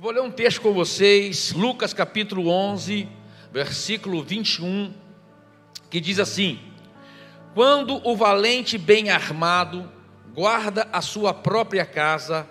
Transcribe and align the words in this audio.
Eu 0.00 0.04
vou 0.04 0.12
ler 0.12 0.22
um 0.22 0.30
texto 0.30 0.62
com 0.62 0.72
vocês, 0.72 1.52
Lucas 1.52 1.92
capítulo 1.92 2.48
11, 2.48 3.06
versículo 3.52 4.22
21, 4.22 4.94
que 5.90 6.00
diz 6.00 6.18
assim: 6.18 6.58
Quando 7.54 8.00
o 8.08 8.16
valente 8.16 8.78
bem 8.78 9.10
armado 9.10 9.92
guarda 10.32 10.88
a 10.90 11.02
sua 11.02 11.34
própria 11.34 11.84
casa, 11.84 12.48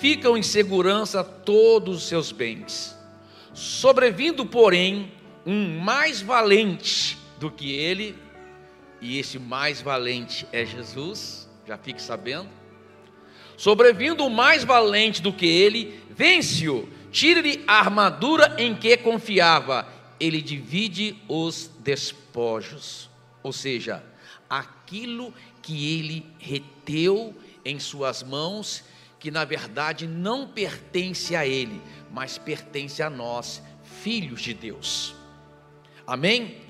ficam 0.00 0.36
em 0.36 0.42
segurança 0.42 1.22
todos 1.22 1.98
os 1.98 2.08
seus 2.08 2.32
bens. 2.32 2.98
Sobrevindo, 3.54 4.44
porém, 4.44 5.12
um 5.46 5.78
mais 5.78 6.20
valente 6.20 7.16
do 7.38 7.52
que 7.52 7.72
ele, 7.72 8.18
e 9.00 9.16
esse 9.16 9.38
mais 9.38 9.80
valente 9.80 10.44
é 10.50 10.64
Jesus, 10.64 11.48
já 11.68 11.78
fique 11.78 12.02
sabendo. 12.02 12.59
Sobrevindo 13.60 14.24
o 14.24 14.30
mais 14.30 14.64
valente 14.64 15.20
do 15.20 15.30
que 15.34 15.44
ele, 15.44 16.02
vence-o, 16.08 16.88
tire-lhe 17.12 17.62
a 17.66 17.74
armadura 17.74 18.56
em 18.56 18.74
que 18.74 18.96
confiava, 18.96 19.86
ele 20.18 20.40
divide 20.40 21.22
os 21.28 21.70
despojos, 21.78 23.10
ou 23.42 23.52
seja, 23.52 24.02
aquilo 24.48 25.34
que 25.60 25.98
ele 25.98 26.26
reteu 26.38 27.36
em 27.62 27.78
suas 27.78 28.22
mãos, 28.22 28.82
que 29.18 29.30
na 29.30 29.44
verdade 29.44 30.06
não 30.06 30.48
pertence 30.48 31.36
a 31.36 31.46
ele, 31.46 31.82
mas 32.10 32.38
pertence 32.38 33.02
a 33.02 33.10
nós, 33.10 33.62
filhos 34.02 34.40
de 34.40 34.54
Deus. 34.54 35.14
Amém? 36.06 36.62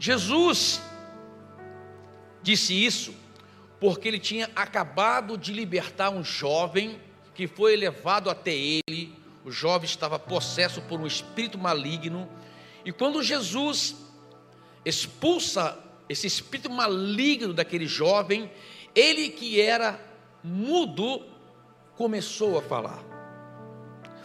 Jesus 0.00 0.82
disse 2.42 2.74
isso 2.74 3.14
porque 3.80 4.08
ele 4.08 4.18
tinha 4.18 4.50
acabado 4.56 5.38
de 5.38 5.52
libertar 5.52 6.10
um 6.10 6.24
jovem 6.24 7.00
que 7.34 7.46
foi 7.46 7.76
levado 7.76 8.28
até 8.28 8.52
ele. 8.52 9.14
O 9.44 9.50
jovem 9.50 9.84
estava 9.84 10.18
possesso 10.18 10.82
por 10.82 11.00
um 11.00 11.06
espírito 11.06 11.56
maligno. 11.56 12.28
E 12.84 12.90
quando 12.90 13.22
Jesus 13.22 13.94
expulsa 14.84 15.78
esse 16.08 16.26
espírito 16.26 16.70
maligno 16.70 17.54
daquele 17.54 17.86
jovem, 17.86 18.50
ele 18.94 19.28
que 19.28 19.60
era 19.60 20.00
mudo 20.42 21.24
começou 21.96 22.58
a 22.58 22.62
falar. 22.62 23.02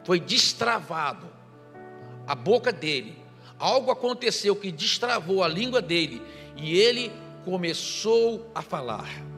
Foi 0.04 0.20
destravado 0.20 1.28
a 2.26 2.34
boca 2.34 2.72
dele. 2.72 3.16
Algo 3.60 3.92
aconteceu 3.92 4.56
que 4.56 4.72
destravou 4.72 5.44
a 5.44 5.48
língua 5.48 5.82
dele 5.82 6.22
e 6.58 6.76
ele 6.78 7.12
começou 7.46 8.50
a 8.56 8.62
falar. 8.62 9.33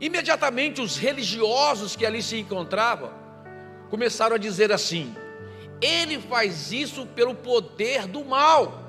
Imediatamente 0.00 0.80
os 0.80 0.96
religiosos 0.96 1.96
que 1.96 2.04
ali 2.04 2.22
se 2.22 2.38
encontravam 2.38 3.10
começaram 3.88 4.36
a 4.36 4.38
dizer 4.38 4.70
assim: 4.70 5.14
ele 5.80 6.20
faz 6.20 6.70
isso 6.72 7.06
pelo 7.06 7.34
poder 7.34 8.06
do 8.06 8.24
mal, 8.24 8.82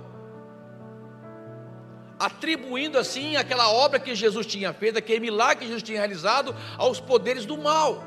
atribuindo 2.19 2.97
assim 2.97 3.35
aquela 3.37 3.69
obra 3.69 3.99
que 3.99 4.13
Jesus 4.15 4.45
tinha 4.45 4.73
feito, 4.73 4.97
aquele 4.97 5.19
milagre 5.19 5.59
que 5.59 5.65
Jesus 5.65 5.83
tinha 5.83 5.99
realizado 5.99 6.55
aos 6.77 6.99
poderes 6.99 7.45
do 7.45 7.57
mal. 7.57 8.03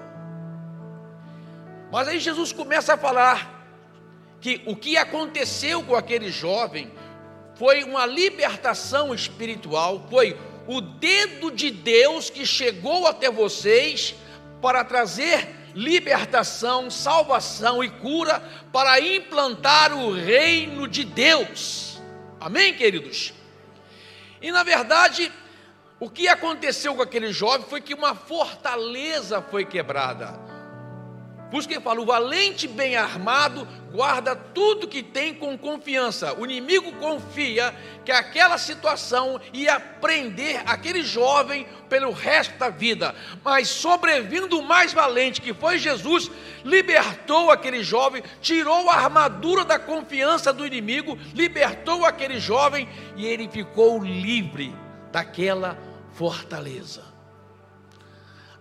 Mas 1.90 2.06
aí 2.06 2.20
Jesus 2.20 2.52
começa 2.52 2.94
a 2.94 2.98
falar 2.98 3.58
que 4.40 4.62
o 4.66 4.76
que 4.76 4.96
aconteceu 4.96 5.82
com 5.82 5.94
aquele 5.94 6.30
jovem 6.30 6.90
foi 7.54 7.82
uma 7.84 8.06
libertação 8.06 9.12
espiritual, 9.14 10.06
foi 10.08 10.38
o 10.70 10.80
dedo 10.80 11.50
de 11.50 11.68
Deus 11.68 12.30
que 12.30 12.46
chegou 12.46 13.04
até 13.04 13.28
vocês 13.28 14.14
para 14.62 14.84
trazer 14.84 15.48
libertação, 15.74 16.88
salvação 16.88 17.82
e 17.82 17.90
cura 17.90 18.40
para 18.72 19.00
implantar 19.00 19.92
o 19.92 20.12
reino 20.12 20.86
de 20.86 21.02
Deus. 21.02 22.00
Amém, 22.38 22.72
queridos? 22.72 23.34
E 24.40 24.52
na 24.52 24.62
verdade, 24.62 25.32
o 25.98 26.08
que 26.08 26.28
aconteceu 26.28 26.94
com 26.94 27.02
aquele 27.02 27.32
jovem 27.32 27.66
foi 27.68 27.80
que 27.80 27.92
uma 27.92 28.14
fortaleza 28.14 29.42
foi 29.42 29.64
quebrada. 29.64 30.49
Por 31.50 31.60
isso 31.60 31.80
fala: 31.80 32.00
o 32.00 32.06
valente 32.06 32.68
bem 32.68 32.96
armado 32.96 33.66
guarda 33.92 34.36
tudo 34.36 34.86
que 34.86 35.02
tem 35.02 35.34
com 35.34 35.58
confiança. 35.58 36.32
O 36.34 36.44
inimigo 36.44 36.92
confia 36.92 37.74
que 38.04 38.12
aquela 38.12 38.56
situação 38.56 39.40
ia 39.52 39.80
prender 39.80 40.62
aquele 40.64 41.02
jovem 41.02 41.66
pelo 41.88 42.12
resto 42.12 42.56
da 42.56 42.68
vida. 42.68 43.14
Mas 43.44 43.68
sobrevindo 43.68 44.60
o 44.60 44.62
mais 44.62 44.92
valente, 44.92 45.40
que 45.40 45.52
foi 45.52 45.78
Jesus, 45.78 46.30
libertou 46.64 47.50
aquele 47.50 47.82
jovem, 47.82 48.22
tirou 48.40 48.88
a 48.88 48.94
armadura 48.94 49.64
da 49.64 49.78
confiança 49.78 50.52
do 50.52 50.64
inimigo, 50.64 51.18
libertou 51.34 52.06
aquele 52.06 52.38
jovem 52.38 52.88
e 53.16 53.26
ele 53.26 53.48
ficou 53.48 54.02
livre 54.04 54.72
daquela 55.10 55.76
fortaleza. 56.12 57.02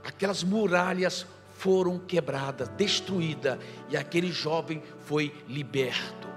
Aquelas 0.04 0.44
muralhas 0.44 1.28
foram 1.60 2.00
quebradas, 2.00 2.70
destruídas, 2.70 3.60
e 3.90 3.98
aquele 3.98 4.32
jovem 4.32 4.82
foi 5.06 5.34
liberto. 5.46 6.30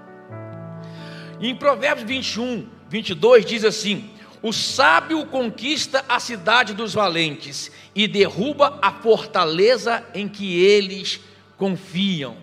em 1.39 1.55
Provérbios 1.55 2.05
21, 2.05 2.67
22 2.89 3.45
diz 3.45 3.63
assim: 3.63 4.11
O 4.41 4.51
sábio 4.51 5.25
conquista 5.27 6.03
a 6.09 6.19
cidade 6.19 6.73
dos 6.73 6.93
valentes 6.93 7.71
e 7.95 8.05
derruba 8.05 8.77
a 8.81 8.91
fortaleza 8.91 10.05
em 10.13 10.27
que 10.27 10.61
eles 10.61 11.21
confiam. 11.57 12.35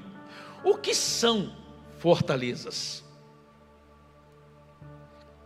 O 0.65 0.75
que 0.75 0.95
são 0.95 1.55
fortalezas? 1.99 3.05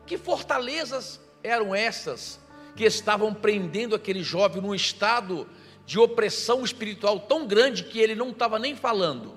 Que 0.06 0.16
fortalezas 0.16 1.20
eram 1.42 1.74
essas 1.74 2.38
que 2.76 2.84
estavam 2.84 3.34
prendendo 3.34 3.96
aquele 3.96 4.22
jovem 4.22 4.62
num 4.62 4.74
estado 4.74 5.48
de 5.86 5.98
opressão 5.98 6.64
espiritual 6.64 7.20
tão 7.20 7.46
grande 7.46 7.84
que 7.84 7.98
ele 7.98 8.14
não 8.14 8.30
estava 8.30 8.58
nem 8.58 8.74
falando, 8.74 9.34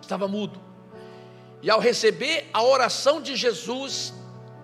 estava 0.00 0.26
mudo. 0.26 0.60
E 1.60 1.70
ao 1.70 1.80
receber 1.80 2.48
a 2.52 2.62
oração 2.62 3.20
de 3.20 3.34
Jesus, 3.36 4.14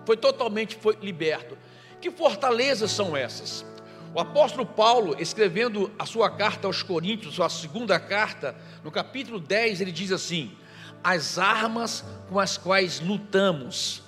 foi 0.05 0.15
totalmente 0.15 0.75
foi 0.75 0.97
liberto. 1.01 1.57
Que 1.99 2.09
fortalezas 2.09 2.91
são 2.91 3.15
essas? 3.15 3.65
O 4.13 4.19
apóstolo 4.19 4.65
Paulo, 4.65 5.15
escrevendo 5.19 5.91
a 5.99 6.05
sua 6.05 6.29
carta 6.29 6.67
aos 6.67 6.81
Coríntios, 6.81 7.35
sua 7.35 7.49
segunda 7.49 7.99
carta, 7.99 8.55
no 8.81 8.89
capítulo 8.89 9.39
10, 9.41 9.81
ele 9.81 9.91
diz 9.91 10.11
assim: 10.11 10.57
As 11.03 11.37
armas 11.37 12.05
com 12.29 12.39
as 12.39 12.57
quais 12.57 13.01
lutamos 13.01 14.01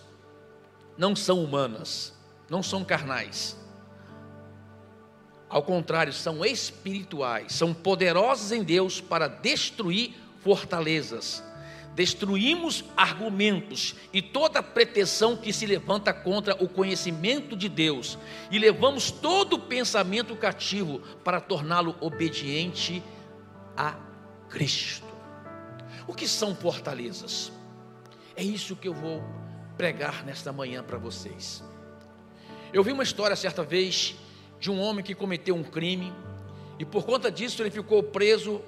não 0.97 1.13
são 1.13 1.44
humanas, 1.44 2.13
não 2.50 2.63
são 2.63 2.85
carnais, 2.85 3.57
ao 5.50 5.63
contrário, 5.63 6.12
são 6.12 6.44
espirituais, 6.44 7.53
são 7.53 7.74
poderosos 7.74 8.52
em 8.52 8.63
Deus 8.63 9.00
para 9.00 9.28
destruir 9.28 10.13
fortalezas. 10.41 11.44
Destruímos 11.96 12.84
argumentos 12.96 13.96
e 14.13 14.22
toda 14.22 14.62
pretensão 14.62 15.35
que 15.35 15.52
se 15.52 15.66
levanta 15.66 16.13
contra 16.13 16.53
o 16.63 16.68
conhecimento 16.68 17.56
de 17.56 17.68
Deus, 17.68 18.19
e 18.52 18.59
levamos 18.59 19.09
todo 19.09 19.58
pensamento 19.58 20.35
cativo 20.35 21.00
para 21.24 21.41
torná-lo 21.41 21.96
obediente 22.00 23.02
a 23.75 23.96
Cristo. 24.50 25.08
O 26.06 26.14
que 26.14 26.28
são 26.28 26.56
fortalezas? 26.56 27.52
É 28.35 28.44
isso 28.44 28.75
que 28.75 28.88
eu 28.88 28.94
vou 28.94 29.24
pregar 29.75 30.24
nesta 30.24 30.52
manhã 30.53 30.84
para 30.84 30.97
vocês. 30.97 31.64
Eu 32.72 32.84
vi 32.84 32.91
uma 32.91 33.03
história 33.03 33.35
certa 33.35 33.64
vez 33.64 34.16
de 34.59 34.72
um 34.72 34.79
homem 34.79 35.03
que 35.03 35.13
cometeu 35.13 35.56
um 35.56 35.63
crime 35.63 36.13
e 36.79 36.85
por 36.85 37.06
conta 37.06 37.31
disso 37.31 37.62
ele 37.62 37.72
ficou 37.72 38.03
preso 38.03 38.62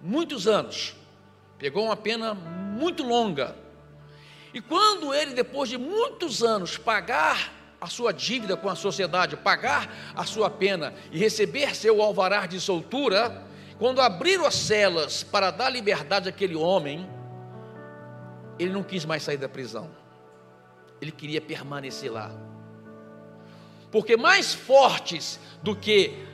muitos 0.00 0.46
anos. 0.46 0.94
Pegou 1.58 1.84
uma 1.84 1.96
pena 1.96 2.34
muito 2.34 3.02
longa. 3.02 3.56
E 4.54 4.60
quando 4.60 5.14
ele, 5.14 5.34
depois 5.34 5.68
de 5.68 5.78
muitos 5.78 6.42
anos, 6.42 6.76
pagar 6.76 7.52
a 7.80 7.86
sua 7.86 8.12
dívida 8.12 8.56
com 8.56 8.68
a 8.68 8.74
sociedade, 8.74 9.36
pagar 9.36 10.12
a 10.14 10.24
sua 10.24 10.48
pena 10.48 10.94
e 11.10 11.18
receber 11.18 11.74
seu 11.74 12.02
alvará 12.02 12.46
de 12.46 12.60
soltura, 12.60 13.46
quando 13.78 14.00
abriram 14.00 14.46
as 14.46 14.54
celas 14.54 15.22
para 15.22 15.50
dar 15.50 15.68
liberdade 15.68 16.28
àquele 16.28 16.54
homem, 16.54 17.08
ele 18.58 18.72
não 18.72 18.82
quis 18.82 19.04
mais 19.04 19.22
sair 19.22 19.38
da 19.38 19.48
prisão. 19.48 19.90
Ele 21.00 21.10
queria 21.10 21.40
permanecer 21.40 22.12
lá 22.12 22.30
porque 23.92 24.16
mais 24.16 24.54
fortes 24.54 25.38
do 25.62 25.76
que 25.76 26.26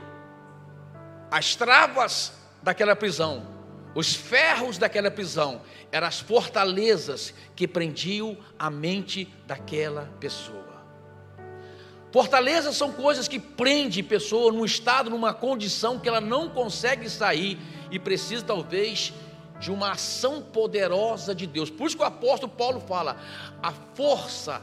as 1.29 1.57
travas 1.57 2.33
daquela 2.63 2.95
prisão, 2.95 3.47
os 3.95 4.15
ferros 4.15 4.79
daquela 4.79 5.11
prisão, 5.11 5.61
eram 5.91 6.07
as 6.07 6.21
fortalezas 6.21 7.35
que 7.57 7.67
prendiam 7.67 8.39
a 8.57 8.71
mente 8.71 9.29
daquela 9.45 10.09
pessoa. 10.21 10.69
Fortalezas 12.13 12.77
são 12.77 12.93
coisas 12.93 13.27
que 13.27 13.41
prendem 13.41 14.05
pessoa 14.05 14.53
num 14.53 14.65
estado, 14.65 15.11
numa 15.11 15.35
condição 15.35 15.99
que 15.99 16.09
ela 16.09 16.21
não 16.21 16.49
consegue 16.49 17.11
sair 17.11 17.59
e 17.91 17.99
precisa 17.99 18.45
talvez 18.45 19.13
de 19.59 19.71
uma 19.71 19.91
ação 19.91 20.41
poderosa 20.41 21.35
de 21.35 21.47
Deus. 21.47 21.69
Por 21.69 21.89
isso 21.89 21.97
que 21.97 22.03
o 22.03 22.07
apóstolo 22.07 22.53
Paulo 22.53 22.81
fala: 22.81 23.19
a 23.63 23.73
força 23.95 24.63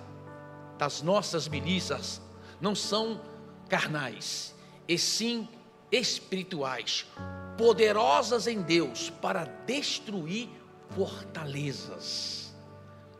das 0.77 1.01
nossas 1.01 1.47
milícias 1.47 2.21
não 2.60 2.75
são 2.75 3.22
carnais, 3.68 4.56
e 4.88 4.98
sim 4.98 5.48
espirituais, 5.92 7.06
poderosas 7.57 8.48
em 8.48 8.62
Deus 8.62 9.10
para 9.10 9.46
destruir 9.66 10.50
fortalezas. 10.90 12.54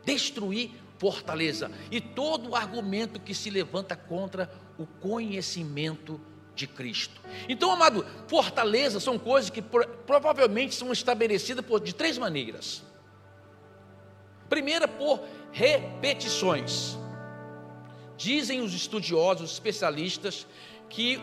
Destruir 0.04 0.70
fortaleza 0.98 1.70
e 1.90 2.00
todo 2.00 2.54
argumento 2.54 3.20
que 3.20 3.34
se 3.34 3.50
levanta 3.50 3.96
contra 3.96 4.50
o 4.78 4.86
conhecimento 4.86 6.20
de 6.54 6.66
Cristo. 6.66 7.20
Então, 7.48 7.70
amado, 7.70 8.06
fortalezas 8.28 9.02
são 9.02 9.18
coisas 9.18 9.50
que 9.50 9.62
provavelmente 10.06 10.74
são 10.74 10.90
estabelecidas 10.92 11.64
por, 11.64 11.80
de 11.80 11.94
três 11.94 12.16
maneiras. 12.16 12.82
Primeira, 14.48 14.86
por 14.86 15.20
repetições. 15.52 16.96
Dizem 18.16 18.60
os 18.60 18.74
estudiosos, 18.74 19.50
os 19.50 19.52
especialistas, 19.52 20.46
que 20.88 21.20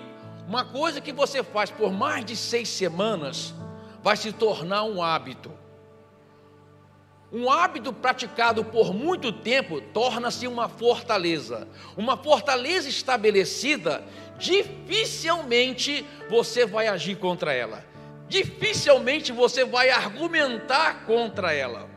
uma 0.48 0.66
coisa 0.66 1.02
que 1.02 1.12
você 1.12 1.42
faz 1.42 1.72
por 1.72 1.92
mais 1.92 2.26
de 2.26 2.36
seis 2.36 2.70
semanas 2.70 3.54
vai 4.02 4.18
se 4.18 4.32
tornar 4.32 4.84
um 4.84 5.02
hábito. 5.02 5.52
Um 7.32 7.50
hábito 7.50 7.92
praticado 7.92 8.64
por 8.64 8.94
muito 8.94 9.32
tempo 9.32 9.82
torna-se 9.82 10.46
uma 10.46 10.70
fortaleza. 10.70 11.68
Uma 11.98 12.16
fortaleza 12.16 12.88
estabelecida, 12.88 14.04
dificilmente 14.38 16.06
você 16.30 16.64
vai 16.64 16.88
agir 16.88 17.16
contra 17.18 17.52
ela. 17.52 17.84
Dificilmente 18.28 19.32
você 19.32 19.66
vai 19.66 19.90
argumentar 19.90 21.06
contra 21.06 21.52
ela. 21.54 21.90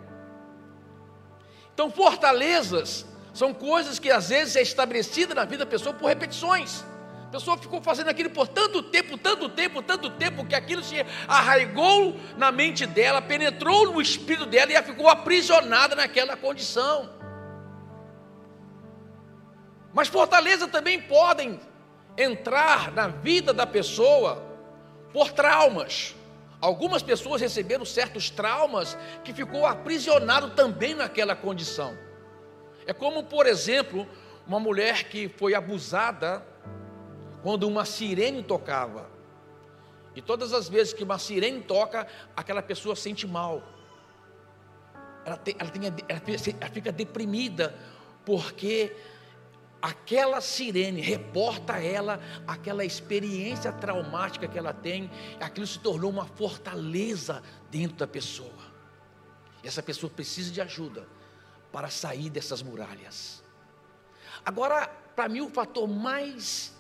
Então, 1.74 1.90
fortalezas 1.90 3.04
são 3.36 3.52
coisas 3.52 3.98
que 3.98 4.10
às 4.10 4.30
vezes 4.30 4.56
é 4.56 4.62
estabelecida 4.62 5.34
na 5.34 5.44
vida 5.44 5.58
da 5.66 5.70
pessoa 5.70 5.94
por 5.94 6.06
repetições. 6.06 6.82
A 7.26 7.30
pessoa 7.30 7.58
ficou 7.58 7.82
fazendo 7.82 8.08
aquilo 8.08 8.30
por 8.30 8.48
tanto 8.48 8.82
tempo, 8.82 9.18
tanto 9.18 9.46
tempo, 9.50 9.82
tanto 9.82 10.08
tempo, 10.08 10.46
que 10.46 10.54
aquilo 10.54 10.82
se 10.82 11.04
arraigou 11.28 12.18
na 12.38 12.50
mente 12.50 12.86
dela, 12.86 13.20
penetrou 13.20 13.92
no 13.92 14.00
espírito 14.00 14.46
dela 14.46 14.72
e 14.72 14.74
ela 14.74 14.86
ficou 14.86 15.06
aprisionada 15.06 15.94
naquela 15.94 16.34
condição. 16.34 17.10
Mas 19.92 20.08
fortaleza 20.08 20.66
também 20.66 20.98
podem 20.98 21.60
entrar 22.16 22.90
na 22.92 23.08
vida 23.08 23.52
da 23.52 23.66
pessoa 23.66 24.42
por 25.12 25.30
traumas. 25.30 26.14
Algumas 26.58 27.02
pessoas 27.02 27.42
receberam 27.42 27.84
certos 27.84 28.30
traumas 28.30 28.96
que 29.22 29.34
ficou 29.34 29.66
aprisionado 29.66 30.52
também 30.52 30.94
naquela 30.94 31.36
condição. 31.36 32.05
É 32.86 32.92
como, 32.92 33.24
por 33.24 33.46
exemplo, 33.46 34.06
uma 34.46 34.60
mulher 34.60 35.08
que 35.08 35.28
foi 35.28 35.54
abusada 35.54 36.46
quando 37.42 37.64
uma 37.64 37.84
sirene 37.84 38.42
tocava. 38.42 39.10
E 40.14 40.22
todas 40.22 40.52
as 40.52 40.68
vezes 40.68 40.92
que 40.94 41.02
uma 41.02 41.18
sirene 41.18 41.60
toca, 41.60 42.06
aquela 42.34 42.62
pessoa 42.62 42.94
sente 42.94 43.26
mal. 43.26 43.62
Ela, 45.24 45.36
tem, 45.36 45.56
ela, 45.58 45.70
tem, 45.70 45.82
ela 46.60 46.70
fica 46.70 46.92
deprimida, 46.92 47.74
porque 48.24 48.96
aquela 49.82 50.40
sirene 50.40 51.00
reporta 51.00 51.74
a 51.74 51.82
ela 51.82 52.20
aquela 52.46 52.84
experiência 52.84 53.72
traumática 53.72 54.46
que 54.46 54.56
ela 54.56 54.72
tem, 54.72 55.10
aquilo 55.40 55.66
se 55.66 55.80
tornou 55.80 56.10
uma 56.10 56.24
fortaleza 56.24 57.42
dentro 57.68 57.96
da 57.96 58.06
pessoa. 58.06 58.64
E 59.62 59.66
essa 59.66 59.82
pessoa 59.82 60.08
precisa 60.08 60.52
de 60.52 60.60
ajuda 60.60 61.15
para 61.76 61.90
sair 61.90 62.30
dessas 62.30 62.62
muralhas. 62.62 63.44
Agora, 64.42 64.86
para 65.14 65.28
mim, 65.28 65.42
o 65.42 65.50
fator 65.50 65.86
mais 65.86 66.74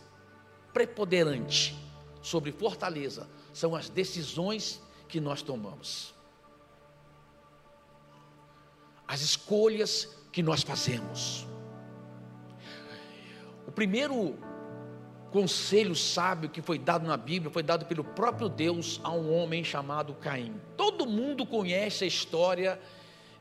preponderante 0.72 1.76
sobre 2.22 2.50
fortaleza 2.50 3.28
são 3.52 3.76
as 3.76 3.90
decisões 3.90 4.80
que 5.06 5.20
nós 5.20 5.42
tomamos, 5.42 6.14
as 9.06 9.20
escolhas 9.20 10.08
que 10.32 10.42
nós 10.42 10.62
fazemos. 10.62 11.46
O 13.66 13.72
primeiro 13.72 14.38
conselho 15.30 15.94
sábio 15.94 16.48
que 16.48 16.62
foi 16.62 16.78
dado 16.78 17.06
na 17.06 17.18
Bíblia 17.18 17.50
foi 17.52 17.62
dado 17.62 17.84
pelo 17.84 18.02
próprio 18.02 18.48
Deus 18.48 18.98
a 19.04 19.10
um 19.10 19.30
homem 19.30 19.62
chamado 19.62 20.14
Caim. 20.14 20.58
Todo 20.74 21.04
mundo 21.04 21.44
conhece 21.44 22.04
a 22.04 22.06
história 22.06 22.80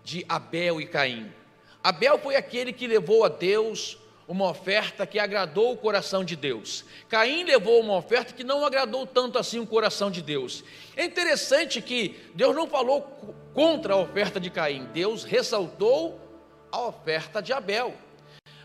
de 0.03 0.25
Abel 0.27 0.81
e 0.81 0.85
Caim. 0.85 1.31
Abel 1.85 2.17
foi 2.17 2.35
aquele 2.35 2.73
que 2.73 2.87
levou 2.87 3.23
a 3.23 3.29
Deus 3.29 3.95
uma 4.27 4.49
oferta 4.49 5.05
que 5.05 5.19
agradou 5.19 5.71
o 5.71 5.77
coração 5.77 6.25
de 6.25 6.35
Deus. 6.35 6.83
Caim 7.07 7.43
levou 7.43 7.79
uma 7.79 7.95
oferta 7.95 8.33
que 8.33 8.43
não 8.43 8.65
agradou 8.65 9.05
tanto 9.05 9.37
assim 9.37 9.59
o 9.59 9.67
coração 9.67 10.09
de 10.09 10.19
Deus. 10.19 10.63
É 10.95 11.05
interessante 11.05 11.79
que 11.83 12.19
Deus 12.33 12.55
não 12.55 12.65
falou 12.65 13.03
contra 13.53 13.93
a 13.93 13.97
oferta 13.97 14.39
de 14.39 14.49
Caim, 14.49 14.85
Deus 14.85 15.23
ressaltou 15.23 16.19
a 16.71 16.87
oferta 16.87 17.39
de 17.39 17.53
Abel. 17.53 17.93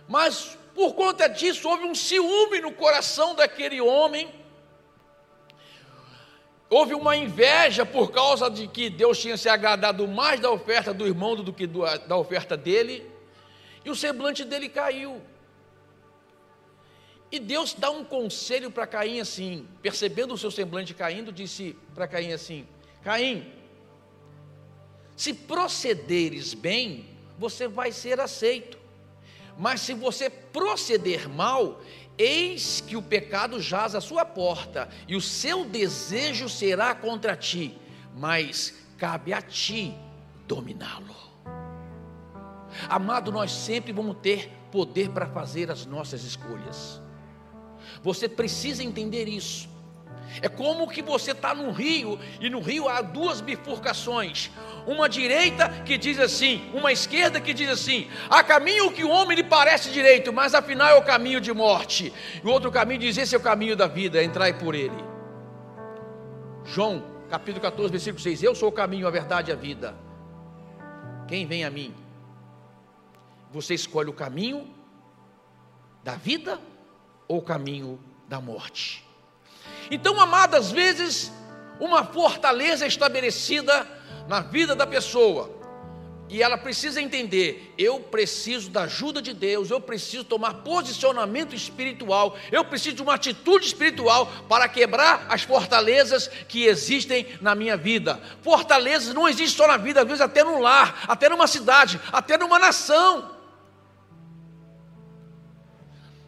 Mas 0.08 0.56
por 0.75 0.94
conta 0.94 1.28
disso 1.28 1.69
houve 1.69 1.84
um 1.84 1.94
ciúme 1.94 2.62
no 2.62 2.72
coração 2.72 3.34
daquele 3.34 3.82
homem. 3.82 4.32
Houve 6.70 6.94
uma 6.94 7.17
inveja 7.17 7.84
por 7.84 8.12
causa 8.12 8.49
de 8.49 8.69
que 8.69 8.88
Deus 8.88 9.19
tinha 9.19 9.37
se 9.37 9.49
agradado 9.49 10.06
mais 10.06 10.38
da 10.38 10.52
oferta 10.52 10.94
do 10.94 11.05
irmão 11.05 11.34
do 11.34 11.52
que 11.52 11.67
da 11.67 12.17
oferta 12.17 12.56
dele. 12.56 13.05
E 13.84 13.90
o 13.90 13.96
semblante 13.96 14.44
dele 14.44 14.69
caiu. 14.69 15.20
E 17.32 17.40
Deus 17.40 17.75
dá 17.75 17.90
um 17.90 18.05
conselho 18.05 18.70
para 18.70 18.87
Caim 18.87 19.19
assim, 19.19 19.67
percebendo 19.82 20.32
o 20.34 20.38
seu 20.38 20.50
semblante 20.50 20.94
caindo, 20.94 21.32
disse 21.32 21.76
para 21.93 22.06
Caim 22.06 22.32
assim: 22.32 22.67
Caim, 23.02 23.52
se 25.17 25.34
procederes 25.34 26.55
bem, 26.55 27.08
você 27.37 27.67
vai 27.67 27.90
ser 27.90 28.20
aceito. 28.20 28.78
Mas 29.58 29.81
se 29.81 29.93
você 29.93 30.31
proceder 30.31 31.28
mal, 31.28 31.81
eis 32.20 32.82
que 32.82 32.96
o 32.96 33.02
pecado 33.02 33.61
jaz 33.61 33.94
à 33.94 34.00
sua 34.00 34.26
porta, 34.26 34.88
e 35.08 35.17
o 35.17 35.20
seu 35.20 35.64
desejo 35.64 36.49
será 36.49 36.94
contra 36.94 37.34
ti, 37.34 37.78
mas 38.14 38.75
cabe 38.99 39.32
a 39.32 39.40
ti 39.40 39.94
dominá-lo. 40.46 41.17
Amado, 42.89 43.32
nós 43.32 43.50
sempre 43.50 43.91
vamos 43.91 44.19
ter 44.20 44.53
poder 44.70 45.08
para 45.08 45.27
fazer 45.27 45.70
as 45.70 45.86
nossas 45.86 46.22
escolhas. 46.22 47.00
Você 48.03 48.29
precisa 48.29 48.84
entender 48.84 49.27
isso. 49.27 49.69
É 50.41 50.49
como 50.49 50.89
que 50.89 51.03
você 51.03 51.32
está 51.32 51.55
no 51.55 51.70
rio 51.70 52.19
e 52.41 52.49
no 52.49 52.60
rio 52.60 52.89
há 52.89 53.01
duas 53.03 53.41
bifurcações. 53.41 54.51
Uma 54.87 55.08
direita 55.08 55.69
que 55.84 55.99
diz 55.99 56.19
assim, 56.19 56.70
uma 56.72 56.93
esquerda 56.93 57.41
que 57.41 57.53
diz 57.53 57.69
assim: 57.69 58.08
há 58.29 58.43
caminho 58.43 58.93
que 58.93 59.05
o 59.05 59.10
homem 59.10 59.37
lhe 59.37 59.44
parece 59.44 59.91
direito, 59.91 60.32
mas 60.32 60.55
afinal 60.55 60.89
é 60.89 60.94
o 60.94 61.03
caminho 61.03 61.41
de 61.41 61.53
morte. 61.53 62.13
E 62.43 62.46
o 62.46 62.51
outro 62.51 62.70
caminho 62.70 63.01
diz: 63.01 63.17
esse 63.19 63.34
é 63.34 63.39
o 63.39 63.43
caminho 63.43 63.77
da 63.77 63.87
vida, 63.87 64.22
entrai 64.22 64.53
por 64.53 64.75
ele. 64.75 65.05
João, 66.65 67.05
capítulo 67.29 67.60
14, 67.60 67.91
versículo 67.91 68.22
6: 68.22 68.43
Eu 68.43 68.55
sou 68.55 68.69
o 68.69 68.72
caminho, 68.72 69.06
a 69.06 69.10
verdade 69.10 69.51
e 69.51 69.53
a 69.53 69.56
vida. 69.56 69.94
Quem 71.27 71.46
vem 71.46 71.65
a 71.65 71.70
mim? 71.70 71.94
Você 73.53 73.75
escolhe 73.75 74.08
o 74.08 74.13
caminho 74.13 74.69
da 76.03 76.15
vida 76.15 76.60
ou 77.27 77.39
o 77.39 77.43
caminho 77.43 78.01
da 78.29 78.41
morte. 78.41 79.09
Então, 79.91 80.20
amadas, 80.20 80.67
às 80.67 80.73
vezes, 80.73 81.32
uma 81.81 82.05
fortaleza 82.05 82.87
estabelecida 82.87 83.87
na 84.29 84.41
vida 84.41 84.77
da 84.77 84.87
pessoa, 84.87 85.61
e 86.31 86.41
ela 86.41 86.56
precisa 86.56 87.03
entender: 87.03 87.75
eu 87.77 87.99
preciso 87.99 88.70
da 88.70 88.82
ajuda 88.82 89.20
de 89.20 89.35
Deus, 89.35 89.69
eu 89.69 89.81
preciso 89.81 90.23
tomar 90.23 90.55
posicionamento 90.55 91.56
espiritual, 91.56 92.37
eu 92.53 92.65
preciso 92.65 92.97
de 92.97 93.03
uma 93.03 93.15
atitude 93.15 93.67
espiritual 93.67 94.27
para 94.49 94.69
quebrar 94.69 95.27
as 95.29 95.43
fortalezas 95.43 96.29
que 96.49 96.67
existem 96.67 97.27
na 97.41 97.56
minha 97.56 97.77
vida. 97.77 98.20
Fortalezas 98.43 99.13
não 99.13 99.29
existem 99.29 99.56
só 99.56 99.67
na 99.67 99.77
vida, 99.77 100.03
às 100.03 100.06
vezes 100.06 100.20
até 100.20 100.44
no 100.44 100.61
lar, 100.61 101.03
até 101.09 101.29
numa 101.29 101.49
cidade, 101.49 102.01
até 102.13 102.39
numa 102.39 102.61
nação. 102.61 103.32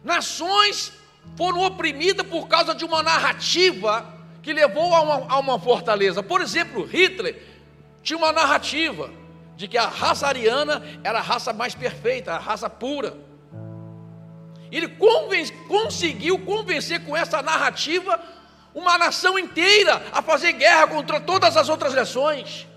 Nações 0.03 0.91
foram 1.35 1.61
oprimidas 1.63 2.25
por 2.25 2.47
causa 2.47 2.75
de 2.75 2.85
uma 2.85 3.01
narrativa 3.01 4.05
que 4.41 4.53
levou 4.53 4.93
a 4.93 5.01
uma, 5.01 5.33
a 5.33 5.39
uma 5.39 5.59
fortaleza. 5.59 6.21
Por 6.21 6.41
exemplo, 6.41 6.85
Hitler 6.85 7.41
tinha 8.01 8.17
uma 8.17 8.31
narrativa 8.31 9.09
de 9.55 9.67
que 9.67 9.77
a 9.77 9.87
raça 9.87 10.27
ariana 10.27 10.83
era 11.03 11.19
a 11.19 11.21
raça 11.21 11.53
mais 11.53 11.73
perfeita, 11.73 12.33
a 12.33 12.39
raça 12.39 12.69
pura. 12.69 13.17
Ele 14.71 14.87
conseguiu 15.67 16.39
convencer 16.39 17.05
com 17.05 17.15
essa 17.15 17.41
narrativa 17.41 18.19
uma 18.73 18.97
nação 18.97 19.37
inteira 19.37 20.03
a 20.11 20.21
fazer 20.21 20.53
guerra 20.53 20.87
contra 20.87 21.19
todas 21.19 21.55
as 21.55 21.69
outras 21.69 21.93
nações. 21.93 22.67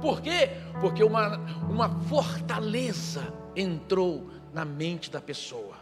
Por 0.00 0.20
quê? 0.20 0.50
Porque 0.80 1.04
uma, 1.04 1.36
uma 1.68 1.88
fortaleza 2.08 3.32
entrou 3.54 4.30
na 4.52 4.64
mente 4.64 5.10
da 5.10 5.20
pessoa. 5.20 5.75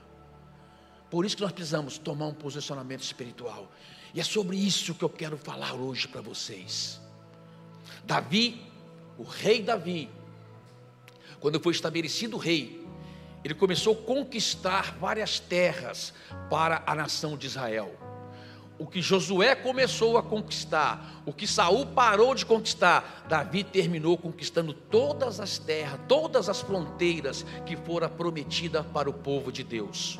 Por 1.14 1.25
isso 1.25 1.37
que 1.37 1.42
nós 1.42 1.52
precisamos 1.52 1.97
tomar 1.97 2.26
um 2.26 2.35
posicionamento 2.35 3.02
espiritual. 3.02 3.71
E 4.12 4.21
é 4.21 4.25
sobre 4.25 4.56
isso 4.56 4.97
que 4.97 5.04
eu 5.04 5.09
quero 5.09 5.37
falar 5.38 5.73
hoje 5.73 6.09
para 6.09 6.21
vocês. 6.21 7.00
Davi, 8.02 8.61
o 9.16 9.23
rei 9.23 9.62
Davi, 9.62 10.11
quando 11.38 11.61
foi 11.61 11.73
estabelecido 11.73 12.37
rei, 12.37 12.85
ele 13.44 13.54
começou 13.54 13.92
a 13.92 13.97
conquistar 14.04 14.97
várias 14.99 15.38
terras 15.38 16.12
para 16.50 16.83
a 16.85 16.97
nação 16.97 17.37
de 17.37 17.47
Israel 17.47 17.97
o 18.78 18.87
que 18.87 19.00
Josué 19.00 19.54
começou 19.54 20.18
a 20.18 20.23
conquistar, 20.23 21.23
o 21.25 21.33
que 21.33 21.47
Saul 21.47 21.87
parou 21.87 22.35
de 22.35 22.44
conquistar, 22.44 23.25
Davi 23.28 23.62
terminou 23.62 24.18
conquistando 24.18 24.73
todas 24.73 25.38
as 25.38 25.59
terras, 25.59 26.00
todas 26.09 26.49
as 26.49 26.61
fronteiras 26.61 27.47
que 27.64 27.76
fora 27.76 28.09
prometida 28.09 28.83
para 28.83 29.09
o 29.09 29.12
povo 29.12 29.52
de 29.52 29.62
Deus. 29.62 30.18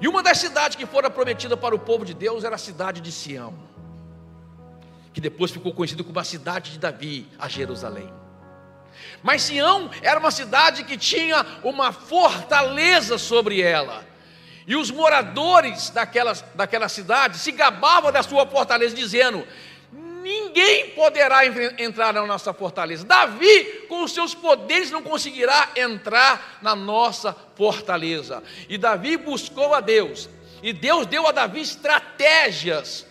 E 0.00 0.08
uma 0.08 0.22
das 0.22 0.38
cidades 0.38 0.76
que 0.76 0.86
fora 0.86 1.10
prometida 1.10 1.56
para 1.56 1.74
o 1.74 1.78
povo 1.78 2.04
de 2.04 2.14
Deus 2.14 2.44
era 2.44 2.56
a 2.56 2.58
cidade 2.58 3.00
de 3.00 3.12
Sião, 3.12 3.54
que 5.12 5.20
depois 5.20 5.50
ficou 5.50 5.72
conhecida 5.72 6.02
como 6.02 6.18
a 6.18 6.24
cidade 6.24 6.72
de 6.72 6.78
Davi, 6.78 7.28
a 7.38 7.48
Jerusalém. 7.48 8.12
Mas 9.22 9.42
Sião 9.42 9.90
era 10.02 10.18
uma 10.18 10.30
cidade 10.30 10.84
que 10.84 10.96
tinha 10.96 11.44
uma 11.62 11.92
fortaleza 11.92 13.18
sobre 13.18 13.60
ela. 13.60 14.04
E 14.66 14.76
os 14.76 14.90
moradores 14.90 15.90
daquela, 15.90 16.32
daquela 16.54 16.88
cidade 16.88 17.38
se 17.38 17.50
gabavam 17.50 18.12
da 18.12 18.22
sua 18.22 18.46
fortaleza, 18.46 18.94
dizendo: 18.94 19.46
Ninguém 20.22 20.90
poderá 20.90 21.44
entrar 21.44 22.14
na 22.14 22.24
nossa 22.24 22.54
fortaleza. 22.54 23.04
Davi, 23.04 23.86
com 23.88 24.04
os 24.04 24.12
seus 24.12 24.34
poderes, 24.34 24.90
não 24.90 25.02
conseguirá 25.02 25.70
entrar 25.74 26.60
na 26.62 26.76
nossa 26.76 27.36
fortaleza. 27.56 28.40
E 28.68 28.78
Davi 28.78 29.16
buscou 29.16 29.74
a 29.74 29.80
Deus. 29.80 30.30
E 30.62 30.72
Deus 30.72 31.06
deu 31.06 31.26
a 31.26 31.32
Davi 31.32 31.60
estratégias 31.60 33.04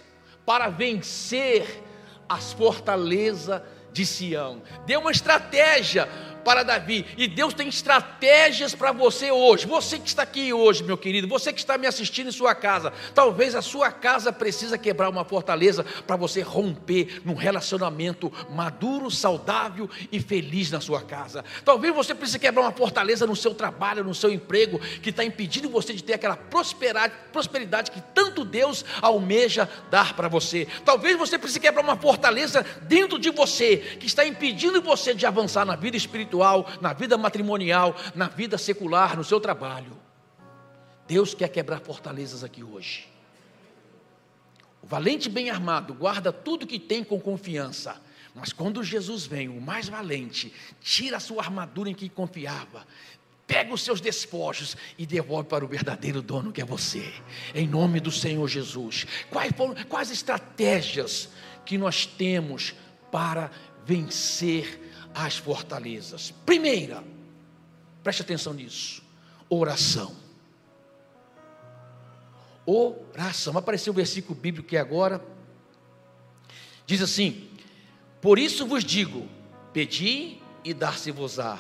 para 0.46 0.70
vencer 0.70 1.84
as 2.30 2.54
fortalezas 2.54 3.62
de 3.92 4.06
Sião. 4.06 4.62
Deu 4.86 5.02
uma 5.02 5.12
estratégia 5.12 6.08
para 6.44 6.64
Davi. 6.64 7.06
E 7.18 7.28
Deus 7.28 7.54
tem 7.54 7.68
estratégias 7.68 8.76
para 8.76 8.92
você 8.92 9.32
hoje. 9.32 9.66
Você 9.68 10.00
que 10.00 10.08
está 10.08 10.24
aqui 10.24 10.52
hoje, 10.52 10.84
meu 10.84 10.98
querido, 10.98 11.28
você 11.28 11.54
que 11.54 11.60
está 11.60 11.78
me 11.78 11.88
assistindo 11.88 12.28
em 12.28 12.32
sua 12.32 12.56
casa, 12.56 12.92
talvez 13.14 13.56
a 13.56 13.62
sua 13.62 13.92
casa 13.92 14.32
precisa 14.32 14.78
quebrar 14.78 15.10
uma 15.10 15.24
fortaleza 15.24 15.86
para 16.06 16.16
você 16.16 16.42
romper 16.42 17.22
num 17.24 17.36
relacionamento 17.36 18.32
maduro, 18.50 19.12
saudável 19.12 19.90
e 20.12 20.20
feliz 20.20 20.72
na 20.72 20.80
sua 20.80 21.02
casa. 21.02 21.44
Talvez 21.64 21.94
você 21.94 22.16
precise 22.16 22.40
quebrar 22.40 22.64
uma 22.64 22.72
fortaleza 22.72 23.28
no 23.28 23.36
seu 23.36 23.54
trabalho, 23.54 24.04
no 24.04 24.16
seu 24.16 24.32
emprego, 24.32 24.80
que 25.02 25.10
está 25.10 25.24
impedindo 25.24 25.70
você 25.70 25.94
de 25.94 26.04
ter 26.04 26.14
aquela 26.14 26.36
prosperidade, 26.36 27.92
que 27.92 28.02
tanto 28.14 28.44
Deus 28.44 28.84
almeja 29.02 29.70
dar 29.90 30.16
para 30.16 30.28
você. 30.28 30.68
Talvez 30.84 31.18
você 31.18 31.38
precise 31.38 31.60
quebrar 31.60 31.84
uma 31.84 31.98
fortaleza 31.98 32.66
dentro 32.84 33.20
de 33.20 33.30
você 33.30 33.78
que 33.78 34.08
está 34.08 34.26
impedindo 34.26 34.82
você 34.82 35.14
de 35.14 35.26
avançar 35.26 35.66
na 35.66 35.76
vida 35.76 35.98
espiritual 35.98 36.31
espiritual, 36.32 36.66
na 36.80 36.94
vida 36.94 37.18
matrimonial, 37.18 37.96
na 38.16 38.28
vida 38.28 38.58
secular, 38.58 39.18
no 39.18 39.24
seu 39.24 39.40
trabalho. 39.40 39.98
Deus 41.08 41.34
quer 41.34 41.50
quebrar 41.50 41.82
fortalezas 41.82 42.44
aqui 42.44 42.64
hoje. 42.64 43.08
O 44.82 44.88
valente 44.88 45.30
bem 45.30 45.50
armado 45.50 45.94
guarda 45.94 46.32
tudo 46.32 46.66
que 46.66 46.80
tem 46.80 47.04
com 47.04 47.20
confiança. 47.20 48.02
Mas 48.34 48.54
quando 48.54 48.82
Jesus 48.82 49.26
vem, 49.26 49.50
o 49.50 49.60
mais 49.60 49.90
valente, 49.90 50.54
tira 50.80 51.18
a 51.18 51.20
sua 51.20 51.44
armadura 51.44 51.90
em 51.90 51.94
que 51.94 52.08
confiava, 52.08 52.88
pega 53.46 53.74
os 53.74 53.82
seus 53.82 54.00
despojos 54.00 54.78
e 54.98 55.06
devolve 55.06 55.50
para 55.50 55.66
o 55.66 55.68
verdadeiro 55.68 56.22
dono 56.22 56.52
que 56.52 56.62
é 56.62 56.66
você. 56.66 57.14
Em 57.54 57.68
nome 57.68 58.00
do 58.00 58.10
Senhor 58.10 58.48
Jesus. 58.48 59.06
Quais 59.30 59.52
foram 59.56 59.76
quais 59.84 60.10
estratégias 60.10 61.30
que 61.66 61.78
nós 61.78 62.06
temos 62.06 62.74
para 63.12 63.52
vencer 63.86 64.91
as 65.14 65.38
fortalezas. 65.38 66.32
Primeira, 66.46 67.04
preste 68.04 68.22
atenção 68.22 68.54
nisso: 68.54 69.04
oração. 69.50 70.16
Oração. 72.66 73.58
Apareceu 73.58 73.92
o 73.92 73.96
versículo 73.96 74.40
bíblico 74.40 74.68
que 74.68 74.78
agora 74.78 75.24
diz 76.86 77.02
assim: 77.02 77.50
Por 78.22 78.40
isso 78.40 78.66
vos 78.66 78.84
digo: 78.84 79.28
pedi 79.74 80.38
e 80.64 80.74
dar-se-vos-á, 80.74 81.60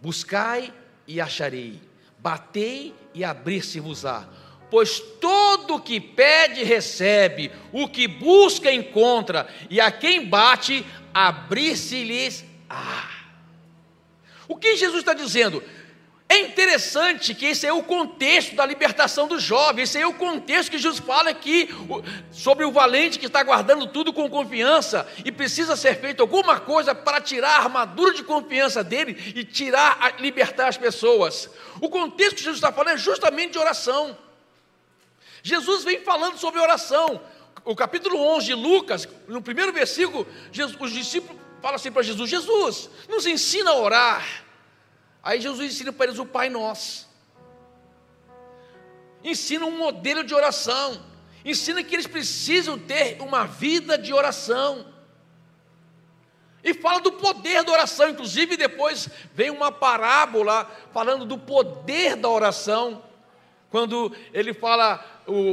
buscai 0.00 0.72
e 1.06 1.20
acharei, 1.20 1.80
batei 2.18 2.94
e 3.14 3.24
abrir-se-vos-á. 3.24 4.28
Pois 4.70 5.00
todo 5.20 5.80
que 5.80 6.00
pede 6.00 6.62
recebe, 6.62 7.50
o 7.72 7.88
que 7.88 8.06
busca 8.06 8.72
encontra, 8.72 9.52
e 9.68 9.80
a 9.80 9.90
quem 9.90 10.28
bate, 10.28 10.86
abrir-se-lhes 11.12 12.44
ah! 12.70 13.10
O 14.46 14.56
que 14.56 14.76
Jesus 14.76 15.00
está 15.00 15.12
dizendo? 15.12 15.62
É 16.28 16.38
interessante 16.38 17.34
que 17.34 17.46
esse 17.46 17.66
é 17.66 17.72
o 17.72 17.82
contexto 17.82 18.54
da 18.54 18.64
libertação 18.64 19.26
do 19.26 19.36
jovem, 19.40 19.82
esse 19.82 19.98
é 19.98 20.06
o 20.06 20.14
contexto 20.14 20.70
que 20.70 20.78
Jesus 20.78 21.04
fala 21.04 21.30
aqui 21.30 21.68
sobre 22.30 22.64
o 22.64 22.70
valente 22.70 23.18
que 23.18 23.26
está 23.26 23.42
guardando 23.42 23.88
tudo 23.88 24.12
com 24.12 24.30
confiança 24.30 25.08
e 25.24 25.32
precisa 25.32 25.74
ser 25.74 25.96
feito 25.96 26.20
alguma 26.20 26.60
coisa 26.60 26.94
para 26.94 27.20
tirar 27.20 27.48
a 27.48 27.62
armadura 27.64 28.14
de 28.14 28.22
confiança 28.22 28.84
dele 28.84 29.20
e 29.34 29.42
tirar, 29.42 30.20
libertar 30.20 30.68
as 30.68 30.76
pessoas. 30.76 31.50
O 31.80 31.90
contexto 31.90 32.36
que 32.36 32.44
Jesus 32.44 32.58
está 32.58 32.72
falando 32.72 32.94
é 32.94 32.96
justamente 32.96 33.54
de 33.54 33.58
oração. 33.58 34.16
Jesus 35.42 35.82
vem 35.82 36.00
falando 36.04 36.38
sobre 36.38 36.60
oração. 36.60 37.20
O 37.64 37.74
capítulo 37.74 38.16
11 38.36 38.46
de 38.46 38.54
Lucas, 38.54 39.08
no 39.26 39.42
primeiro 39.42 39.72
versículo, 39.72 40.24
Jesus, 40.52 40.76
os 40.80 40.92
discípulos 40.92 41.39
fala 41.60 41.76
assim 41.76 41.92
para 41.92 42.02
Jesus: 42.02 42.28
Jesus, 42.28 42.90
nos 43.08 43.26
ensina 43.26 43.70
a 43.70 43.76
orar. 43.76 44.44
Aí 45.22 45.40
Jesus 45.40 45.72
ensina 45.72 45.92
para 45.92 46.06
eles 46.06 46.18
o 46.18 46.26
Pai 46.26 46.48
Nosso. 46.48 47.08
Ensina 49.22 49.66
um 49.66 49.76
modelo 49.76 50.24
de 50.24 50.34
oração. 50.34 51.02
Ensina 51.44 51.82
que 51.82 51.94
eles 51.94 52.06
precisam 52.06 52.78
ter 52.78 53.20
uma 53.20 53.46
vida 53.46 53.96
de 53.96 54.12
oração. 54.12 54.86
E 56.62 56.74
fala 56.74 57.00
do 57.00 57.12
poder 57.12 57.64
da 57.64 57.72
oração, 57.72 58.10
inclusive 58.10 58.56
depois 58.56 59.08
vem 59.34 59.50
uma 59.50 59.72
parábola 59.72 60.70
falando 60.92 61.24
do 61.24 61.38
poder 61.38 62.16
da 62.16 62.28
oração, 62.28 63.02
quando 63.70 64.14
ele 64.32 64.52
fala, 64.52 65.02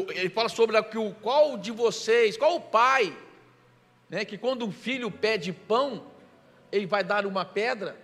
ele 0.10 0.30
fala 0.30 0.50
sobre 0.50 0.76
qual 1.22 1.58
de 1.58 1.72
vocês, 1.72 2.36
qual 2.36 2.56
o 2.56 2.62
pai 2.62 3.16
né, 4.10 4.24
que 4.24 4.38
quando 4.38 4.66
um 4.66 4.72
filho 4.72 5.12
pede 5.12 5.52
pão, 5.52 6.04
ele 6.72 6.86
vai 6.86 7.04
dar 7.04 7.26
uma 7.26 7.44
pedra. 7.44 7.98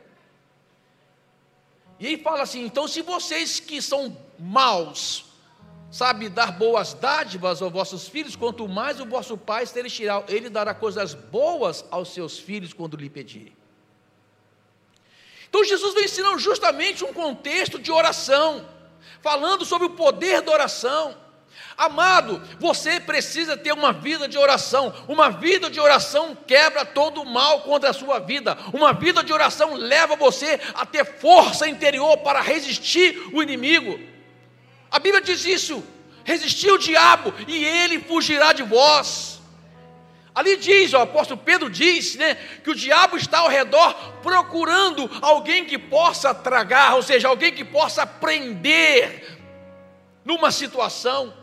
E 2.00 2.08
ele 2.08 2.18
fala 2.18 2.44
assim: 2.44 2.66
então, 2.66 2.88
se 2.88 3.02
vocês 3.02 3.60
que 3.60 3.82
são 3.82 4.18
maus, 4.38 5.26
sabe 5.90 6.28
dar 6.28 6.52
boas 6.52 6.94
dádivas 6.94 7.62
aos 7.62 7.72
vossos 7.72 8.08
filhos, 8.08 8.36
quanto 8.36 8.68
mais 8.68 9.00
o 9.00 9.06
vosso 9.06 9.38
Pai 9.38 9.66
celestial, 9.66 10.26
ele 10.28 10.50
dará 10.50 10.74
coisas 10.74 11.14
boas 11.14 11.86
aos 11.92 12.10
seus 12.14 12.38
filhos 12.38 12.74
quando 12.74 12.98
lhe 12.98 13.10
pedirem. 13.10 13.56
Então 15.48 15.64
Jesus 15.64 15.94
vem 15.94 16.06
ensinando 16.06 16.40
justamente 16.40 17.06
um 17.06 17.14
contexto 17.14 17.78
de 17.78 17.92
oração, 17.92 18.68
falando 19.22 19.64
sobre 19.64 19.86
o 19.86 19.92
poder 19.92 20.42
da 20.42 20.52
oração. 20.52 21.16
Amado, 21.78 22.42
você 22.60 23.00
precisa 23.00 23.58
ter 23.58 23.74
uma 23.74 23.92
vida 23.92 24.28
de 24.28 24.38
oração. 24.38 24.94
Uma 25.08 25.30
vida 25.30 25.70
de 25.70 25.80
oração 25.80 26.38
quebra 26.48 26.86
todo 26.86 27.22
o 27.22 27.26
mal 27.26 27.62
contra 27.62 27.90
a 27.90 27.94
sua 27.94 28.20
vida. 28.20 28.58
Uma 28.72 28.94
vida 28.94 29.24
de 29.24 29.34
oração 29.34 29.74
leva 29.74 30.16
você 30.16 30.60
a 30.76 30.86
ter 30.86 31.06
força 31.20 31.68
interior 31.68 32.18
para 32.18 32.42
resistir 32.42 33.30
o 33.34 33.42
inimigo. 33.42 34.00
A 34.92 35.00
Bíblia 35.00 35.22
diz 35.22 35.44
isso: 35.46 35.84
resistir 36.24 36.72
o 36.72 36.78
diabo 36.78 37.34
e 37.48 37.64
ele 37.64 38.00
fugirá 38.00 38.54
de 38.54 38.64
vós. 38.64 39.42
Ali 40.36 40.58
diz, 40.58 40.94
o 40.94 40.98
apóstolo 40.98 41.40
Pedro 41.40 41.70
diz, 41.70 42.16
né, 42.16 42.36
que 42.64 42.72
o 42.72 42.76
diabo 42.76 43.18
está 43.18 43.40
ao 43.40 43.50
redor 43.50 43.94
procurando 44.24 45.10
alguém 45.22 45.64
que 45.64 45.78
possa 45.78 46.34
tragar, 46.34 46.96
ou 46.96 47.04
seja, 47.04 47.28
alguém 47.28 47.54
que 47.54 47.64
possa 47.64 48.06
prender 48.06 49.38
numa 50.26 50.50
situação. 50.50 51.43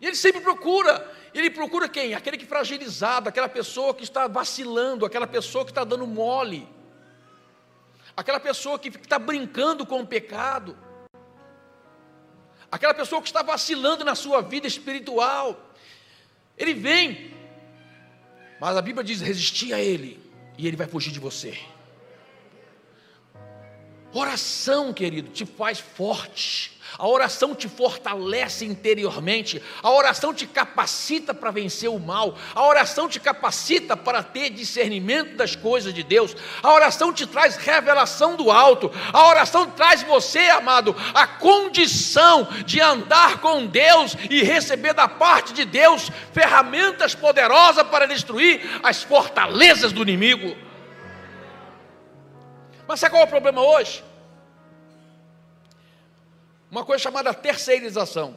E 0.00 0.06
ele 0.06 0.16
sempre 0.16 0.40
procura. 0.40 1.12
Ele 1.34 1.50
procura 1.50 1.88
quem? 1.88 2.14
Aquele 2.14 2.36
que 2.36 2.46
fragilizado, 2.46 3.28
aquela 3.28 3.48
pessoa 3.48 3.94
que 3.94 4.02
está 4.02 4.26
vacilando, 4.26 5.04
aquela 5.04 5.26
pessoa 5.26 5.64
que 5.64 5.70
está 5.70 5.84
dando 5.84 6.06
mole, 6.06 6.66
aquela 8.16 8.40
pessoa 8.40 8.78
que 8.78 8.88
está 8.88 9.18
brincando 9.18 9.84
com 9.84 10.00
o 10.00 10.06
pecado, 10.06 10.76
aquela 12.72 12.94
pessoa 12.94 13.20
que 13.20 13.28
está 13.28 13.42
vacilando 13.42 14.04
na 14.04 14.14
sua 14.14 14.40
vida 14.40 14.66
espiritual. 14.66 15.70
Ele 16.56 16.74
vem 16.74 17.34
Mas 18.60 18.76
a 18.76 18.82
Bíblia 18.82 19.02
diz: 19.02 19.20
resistir 19.20 19.72
a 19.72 19.80
Ele, 19.80 20.20
e 20.58 20.66
Ele 20.66 20.76
vai 20.76 20.86
fugir 20.86 21.12
de 21.12 21.18
você. 21.18 21.58
Oração, 24.12 24.92
querido, 24.92 25.30
te 25.30 25.46
faz 25.46 25.78
forte. 25.78 26.78
A 26.98 27.06
oração 27.06 27.54
te 27.54 27.68
fortalece 27.68 28.64
interiormente, 28.64 29.62
a 29.82 29.90
oração 29.90 30.34
te 30.34 30.46
capacita 30.46 31.32
para 31.32 31.50
vencer 31.50 31.88
o 31.88 31.98
mal, 31.98 32.36
a 32.54 32.66
oração 32.66 33.08
te 33.08 33.20
capacita 33.20 33.96
para 33.96 34.22
ter 34.22 34.50
discernimento 34.50 35.36
das 35.36 35.54
coisas 35.54 35.94
de 35.94 36.02
Deus, 36.02 36.36
a 36.62 36.72
oração 36.72 37.12
te 37.12 37.26
traz 37.26 37.56
revelação 37.56 38.36
do 38.36 38.50
alto, 38.50 38.90
a 39.12 39.28
oração 39.28 39.70
traz 39.70 40.02
você, 40.02 40.48
amado, 40.48 40.94
a 41.14 41.26
condição 41.26 42.48
de 42.66 42.80
andar 42.80 43.40
com 43.40 43.66
Deus 43.66 44.16
e 44.28 44.42
receber 44.42 44.92
da 44.92 45.08
parte 45.08 45.52
de 45.52 45.64
Deus 45.64 46.10
ferramentas 46.32 47.14
poderosas 47.14 47.86
para 47.86 48.06
destruir 48.06 48.80
as 48.82 49.02
fortalezas 49.02 49.92
do 49.92 50.02
inimigo. 50.02 50.56
Mas 52.86 52.98
sabe 52.98 53.12
qual 53.12 53.22
é 53.22 53.26
o 53.26 53.28
problema 53.28 53.60
hoje? 53.60 54.09
Uma 56.70 56.84
coisa 56.84 57.02
chamada 57.02 57.34
terceirização. 57.34 58.36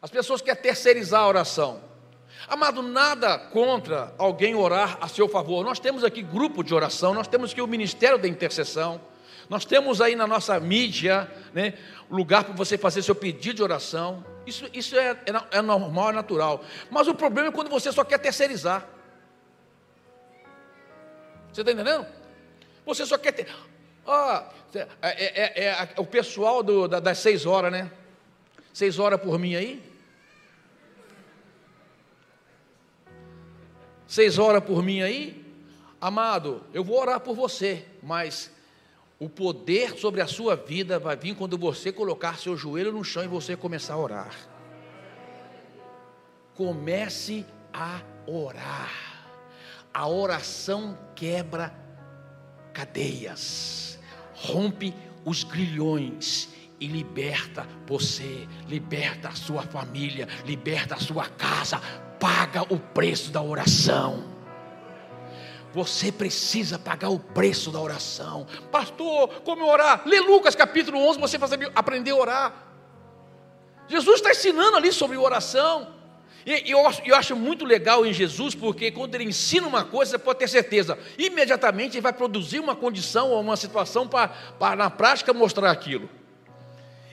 As 0.00 0.10
pessoas 0.10 0.40
querem 0.40 0.62
terceirizar 0.62 1.22
a 1.22 1.28
oração. 1.28 1.82
Amado, 2.46 2.82
nada 2.82 3.38
contra 3.38 4.14
alguém 4.16 4.54
orar 4.54 4.96
a 5.00 5.08
seu 5.08 5.28
favor. 5.28 5.64
Nós 5.64 5.80
temos 5.80 6.04
aqui 6.04 6.22
grupo 6.22 6.62
de 6.62 6.74
oração, 6.74 7.12
nós 7.12 7.26
temos 7.26 7.52
aqui 7.52 7.60
o 7.60 7.66
Ministério 7.66 8.16
da 8.16 8.28
Intercessão, 8.28 9.00
nós 9.50 9.64
temos 9.64 10.00
aí 10.00 10.14
na 10.14 10.26
nossa 10.26 10.58
mídia, 10.60 11.30
né, 11.52 11.74
lugar 12.10 12.44
para 12.44 12.54
você 12.54 12.78
fazer 12.78 13.02
seu 13.02 13.14
pedido 13.14 13.56
de 13.56 13.62
oração. 13.62 14.24
Isso, 14.46 14.66
isso 14.72 14.96
é, 14.96 15.10
é, 15.10 15.58
é 15.58 15.62
normal, 15.62 16.10
é 16.10 16.12
natural. 16.12 16.64
Mas 16.90 17.08
o 17.08 17.14
problema 17.14 17.48
é 17.48 17.52
quando 17.52 17.68
você 17.68 17.90
só 17.90 18.04
quer 18.04 18.18
terceirizar. 18.18 18.86
Você 21.52 21.62
está 21.62 21.72
entendendo? 21.72 22.06
Você 22.86 23.04
só 23.04 23.18
quer 23.18 23.32
ter. 23.32 23.48
Ah, 24.10 24.50
é, 24.74 24.86
é, 25.02 25.64
é, 25.64 25.68
é, 25.68 25.94
o 25.98 26.06
pessoal 26.06 26.62
do, 26.62 26.88
das 26.88 27.18
seis 27.18 27.44
horas, 27.44 27.70
né? 27.70 27.90
Seis 28.72 28.98
horas 28.98 29.20
por 29.20 29.38
mim 29.38 29.54
aí? 29.54 29.82
Seis 34.06 34.38
horas 34.38 34.64
por 34.64 34.82
mim 34.82 35.02
aí? 35.02 35.44
Amado, 36.00 36.64
eu 36.72 36.82
vou 36.82 36.98
orar 36.98 37.20
por 37.20 37.36
você, 37.36 37.84
mas 38.02 38.50
o 39.20 39.28
poder 39.28 39.98
sobre 39.98 40.22
a 40.22 40.26
sua 40.26 40.56
vida 40.56 40.98
vai 40.98 41.14
vir 41.14 41.36
quando 41.36 41.58
você 41.58 41.92
colocar 41.92 42.38
seu 42.38 42.56
joelho 42.56 42.92
no 42.92 43.04
chão 43.04 43.22
e 43.22 43.28
você 43.28 43.56
começar 43.58 43.92
a 43.92 43.98
orar. 43.98 44.34
Comece 46.54 47.44
a 47.74 48.00
orar. 48.26 48.90
A 49.92 50.08
oração 50.08 50.96
quebra 51.14 51.74
cadeias 52.72 53.97
rompe 54.40 54.94
os 55.24 55.44
grilhões 55.44 56.48
e 56.80 56.86
liberta 56.86 57.66
você, 57.86 58.46
liberta 58.68 59.28
a 59.28 59.34
sua 59.34 59.62
família, 59.62 60.28
liberta 60.44 60.94
a 60.94 61.00
sua 61.00 61.26
casa, 61.26 61.80
paga 62.20 62.62
o 62.72 62.78
preço 62.78 63.30
da 63.30 63.42
oração. 63.42 64.24
Você 65.72 66.10
precisa 66.10 66.78
pagar 66.78 67.10
o 67.10 67.18
preço 67.18 67.70
da 67.70 67.80
oração. 67.80 68.46
Pastor, 68.70 69.28
como 69.44 69.66
orar? 69.66 70.02
Lê 70.06 70.20
Lucas 70.20 70.54
capítulo 70.54 70.98
11, 71.08 71.18
você 71.18 71.36
vai 71.36 71.50
aprender 71.74 72.12
a 72.12 72.16
orar. 72.16 72.64
Jesus 73.86 74.16
está 74.16 74.30
ensinando 74.30 74.76
ali 74.76 74.92
sobre 74.92 75.16
oração. 75.16 75.97
E 76.48 76.70
eu, 76.70 76.78
eu 77.04 77.14
acho 77.14 77.36
muito 77.36 77.62
legal 77.66 78.06
em 78.06 78.12
Jesus, 78.12 78.54
porque 78.54 78.90
quando 78.90 79.14
ele 79.14 79.24
ensina 79.24 79.66
uma 79.66 79.84
coisa, 79.84 80.12
você 80.12 80.18
pode 80.18 80.38
ter 80.38 80.48
certeza, 80.48 80.98
imediatamente 81.18 81.98
ele 81.98 82.00
vai 82.00 82.12
produzir 82.12 82.58
uma 82.58 82.74
condição 82.74 83.28
ou 83.32 83.40
uma 83.42 83.54
situação 83.54 84.08
para, 84.08 84.32
na 84.74 84.88
prática 84.88 85.34
mostrar 85.34 85.70
aquilo. 85.70 86.08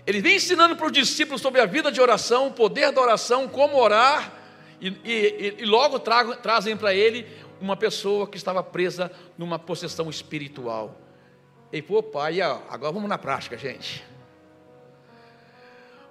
Ele 0.07 0.21
vem 0.21 0.37
ensinando 0.37 0.77
para 0.77 0.85
os 0.85 0.91
discípulos 0.93 1.41
sobre 1.41 1.59
a 1.59 1.65
vida 1.65 1.91
de 1.91 1.99
oração, 1.99 2.47
o 2.47 2.51
poder 2.53 2.93
da 2.93 3.01
oração, 3.01 3.45
como 3.45 3.75
orar, 3.75 4.31
e, 4.79 4.87
e, 5.03 5.55
e 5.59 5.65
logo 5.65 5.99
trago, 5.99 6.37
trazem 6.37 6.77
para 6.77 6.93
ele 6.93 7.27
uma 7.59 7.75
pessoa 7.75 8.25
que 8.25 8.37
estava 8.37 8.63
presa 8.63 9.11
numa 9.37 9.59
possessão 9.59 10.09
espiritual. 10.09 10.97
E 11.73 11.81
pô, 11.81 12.01
pai, 12.01 12.39
agora 12.39 12.93
vamos 12.93 13.09
na 13.09 13.17
prática, 13.17 13.57
gente. 13.57 14.01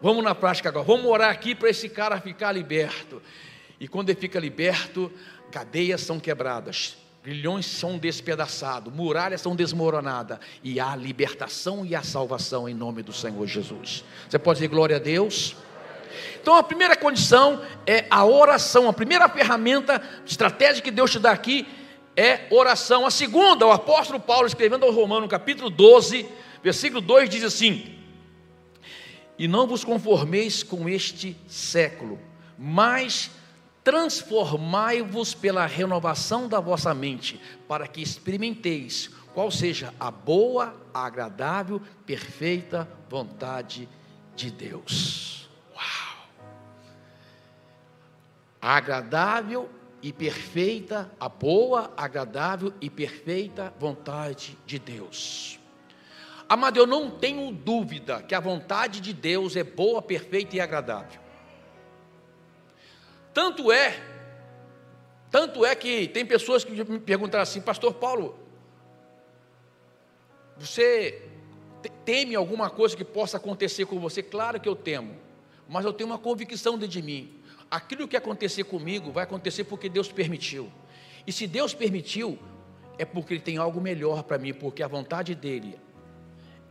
Vamos 0.05 0.23
na 0.23 0.35
prática 0.35 0.69
agora, 0.69 0.85
vamos 0.85 1.07
orar 1.07 1.31
aqui 1.31 1.55
para 1.55 1.71
esse 1.71 1.88
cara 1.88 2.21
ficar 2.21 2.53
liberto. 2.53 3.23
E 3.81 3.88
quando 3.88 4.11
ele 4.11 4.21
fica 4.21 4.38
liberto, 4.38 5.11
cadeias 5.51 6.03
são 6.03 6.21
quebradas, 6.21 6.99
grilhões 7.23 7.64
são 7.64 7.97
despedaçados, 7.97 8.93
muralhas 8.93 9.40
são 9.40 9.57
desmoronadas, 9.57 10.40
e 10.62 10.79
há 10.79 10.95
libertação 10.95 11.87
e 11.87 11.95
a 11.95 12.03
salvação 12.03 12.69
em 12.69 12.75
nome 12.75 13.03
do 13.03 13.14
Senhor 13.14 13.47
Jesus. 13.47 14.05
Você 14.29 14.38
pode 14.38 14.59
dizer 14.59 14.69
glória 14.69 14.97
a 14.97 14.99
Deus? 14.99 15.57
Então 16.38 16.55
a 16.55 16.62
primeira 16.62 16.97
condição 16.97 17.62
é 17.87 18.05
a 18.11 18.27
oração, 18.27 18.90
a 18.90 18.93
primeira 18.93 19.27
ferramenta 19.27 20.03
estratégica 20.27 20.83
que 20.83 20.95
Deus 20.95 21.12
te 21.12 21.19
dá 21.19 21.31
aqui 21.31 21.67
é 22.14 22.40
oração. 22.51 23.07
A 23.07 23.11
segunda, 23.11 23.67
o 23.67 23.73
apóstolo 23.73 24.21
Paulo 24.21 24.47
escrevendo 24.47 24.85
ao 24.85 24.93
Romano, 24.93 25.27
capítulo 25.27 25.71
12, 25.71 26.29
versículo 26.62 27.01
2 27.01 27.31
diz 27.31 27.43
assim: 27.43 28.04
e 29.38 29.49
não 29.49 29.66
vos 29.66 29.85
conformeis 29.85 30.62
com 30.62 30.88
este 30.88 31.37
século, 31.47 32.18
mas 32.59 33.31
transformai-vos 33.83 35.35
pela 35.35 35.66
renovação 35.66 36.49
da 36.49 36.59
vossa 36.59 36.94
mente, 36.94 37.40
para 37.68 37.87
que 37.87 38.01
experimenteis 38.01 39.11
qual 39.35 39.51
seja 39.51 39.92
a 39.99 40.11
boa, 40.11 40.75
agradável, 40.92 41.83
perfeita 42.07 42.88
vontade 43.11 43.88
de 44.35 44.51
Deus. 44.51 45.51
Uau! 45.75 46.27
A 48.62 48.77
agradável 48.77 49.68
e 50.01 50.12
perfeita, 50.12 51.11
a 51.18 51.29
boa, 51.29 51.92
agradável 51.97 52.73
e 52.81 52.88
perfeita 52.88 53.75
vontade 53.79 54.57
de 54.64 54.79
Deus. 54.79 55.59
Amado, 56.55 56.79
eu 56.79 56.87
não 56.87 57.11
tenho 57.11 57.51
dúvida 57.51 58.23
que 58.23 58.33
a 58.33 58.38
vontade 58.38 59.01
de 59.01 59.12
Deus 59.12 59.57
é 59.57 59.64
boa, 59.64 60.01
perfeita 60.01 60.55
e 60.55 60.61
agradável. 60.61 61.21
Tanto 63.33 63.73
é, 63.73 64.01
tanto 65.33 65.67
é 65.67 65.75
que 65.75 66.07
tem 66.07 66.25
pessoas 66.25 66.62
que 66.62 66.71
me 66.71 67.01
perguntaram 67.01 67.43
assim, 67.43 67.61
Pastor 67.61 67.95
Paulo, 67.95 68.38
você 70.57 71.29
teme 72.05 72.37
alguma 72.37 72.71
coisa 72.71 72.97
que 72.97 73.05
possa 73.05 73.37
acontecer 73.37 73.87
com 73.87 73.99
você? 73.99 74.23
Claro 74.23 74.61
que 74.61 74.69
eu 74.69 74.77
temo, 74.77 75.17
mas 75.69 75.85
eu 75.85 75.93
tenho 75.93 76.09
uma 76.09 76.19
convicção 76.19 76.75
dentro 76.75 76.93
de 76.93 77.03
mim. 77.03 77.37
Aquilo 77.69 78.07
que 78.07 78.17
acontecer 78.17 78.62
comigo 78.62 79.11
vai 79.11 79.25
acontecer 79.25 79.64
porque 79.64 79.88
Deus 79.88 80.12
permitiu. 80.12 80.71
E 81.27 81.33
se 81.33 81.49
Deus 81.49 81.75
permitiu, 81.75 82.38
é 82.97 83.05
porque 83.05 83.35
Ele 83.35 83.40
tem 83.40 83.57
algo 83.57 83.81
melhor 83.81 84.23
para 84.23 84.38
mim, 84.38 84.55
porque 84.55 84.85
a 84.85 84.87
vontade 84.87 85.35
dEle, 85.35 85.83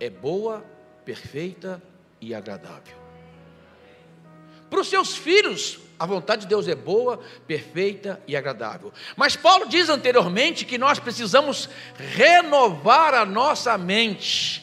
é 0.04 0.10
boa, 0.10 0.66
perfeita 1.06 1.82
e 2.20 2.36
agradável. 2.36 2.98
Para 4.70 4.82
os 4.82 4.89
seus 4.89 5.16
filhos, 5.16 5.80
a 5.98 6.06
vontade 6.06 6.42
de 6.42 6.48
Deus 6.48 6.68
é 6.68 6.76
boa, 6.76 7.22
perfeita 7.48 8.22
e 8.28 8.36
agradável. 8.36 8.92
Mas 9.16 9.36
Paulo 9.36 9.70
diz 9.70 9.88
anteriormente 9.88 10.66
que 10.66 10.78
nós 10.78 11.00
precisamos 11.00 11.70
renovar 11.96 13.13
a 13.13 13.26
nossa 13.26 13.78
mente 13.78 14.62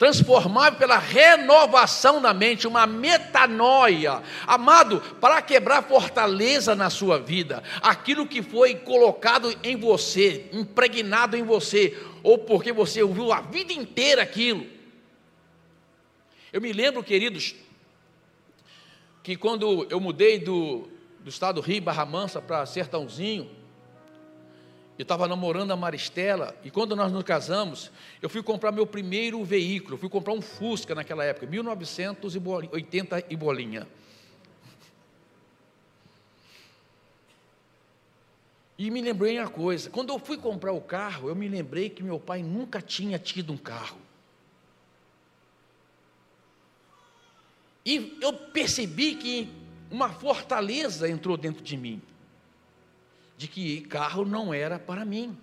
transformável 0.00 0.78
pela 0.78 0.96
renovação 0.96 2.22
da 2.22 2.32
mente, 2.32 2.66
uma 2.66 2.86
metanoia. 2.86 4.22
Amado, 4.46 4.98
para 5.20 5.42
quebrar 5.42 5.82
fortaleza 5.82 6.74
na 6.74 6.88
sua 6.88 7.18
vida, 7.18 7.62
aquilo 7.82 8.26
que 8.26 8.42
foi 8.42 8.76
colocado 8.76 9.54
em 9.62 9.76
você, 9.76 10.48
impregnado 10.54 11.36
em 11.36 11.42
você, 11.42 12.02
ou 12.22 12.38
porque 12.38 12.72
você 12.72 13.02
ouviu 13.02 13.30
a 13.30 13.42
vida 13.42 13.74
inteira 13.74 14.22
aquilo. 14.22 14.66
Eu 16.50 16.62
me 16.62 16.72
lembro, 16.72 17.04
queridos, 17.04 17.54
que 19.22 19.36
quando 19.36 19.86
eu 19.90 20.00
mudei 20.00 20.38
do, 20.38 20.88
do 21.18 21.28
estado 21.28 21.60
Rio 21.60 21.82
Barra 21.82 22.06
Mansa 22.06 22.40
para 22.40 22.64
Sertãozinho, 22.64 23.50
eu 25.00 25.04
estava 25.04 25.26
namorando 25.26 25.70
a 25.70 25.76
Maristela, 25.76 26.54
e 26.62 26.70
quando 26.70 26.94
nós 26.94 27.10
nos 27.10 27.22
casamos, 27.22 27.90
eu 28.20 28.28
fui 28.28 28.42
comprar 28.42 28.70
meu 28.70 28.86
primeiro 28.86 29.42
veículo, 29.42 29.96
fui 29.96 30.10
comprar 30.10 30.34
um 30.34 30.42
Fusca 30.42 30.94
naquela 30.94 31.24
época, 31.24 31.46
1980 31.46 33.24
e 33.30 33.34
bolinha. 33.34 33.88
E 38.76 38.90
me 38.90 39.00
lembrei 39.00 39.38
uma 39.38 39.48
coisa, 39.48 39.88
quando 39.88 40.10
eu 40.10 40.18
fui 40.18 40.36
comprar 40.36 40.72
o 40.72 40.82
carro, 40.82 41.30
eu 41.30 41.34
me 41.34 41.48
lembrei 41.48 41.88
que 41.88 42.02
meu 42.02 42.20
pai 42.20 42.42
nunca 42.42 42.82
tinha 42.82 43.18
tido 43.18 43.54
um 43.54 43.56
carro. 43.56 43.96
E 47.86 48.18
eu 48.20 48.34
percebi 48.34 49.14
que 49.14 49.48
uma 49.90 50.10
fortaleza 50.10 51.08
entrou 51.08 51.38
dentro 51.38 51.64
de 51.64 51.78
mim, 51.78 52.02
de 53.40 53.48
que 53.48 53.80
carro 53.80 54.26
não 54.26 54.52
era 54.52 54.78
para 54.78 55.02
mim. 55.02 55.34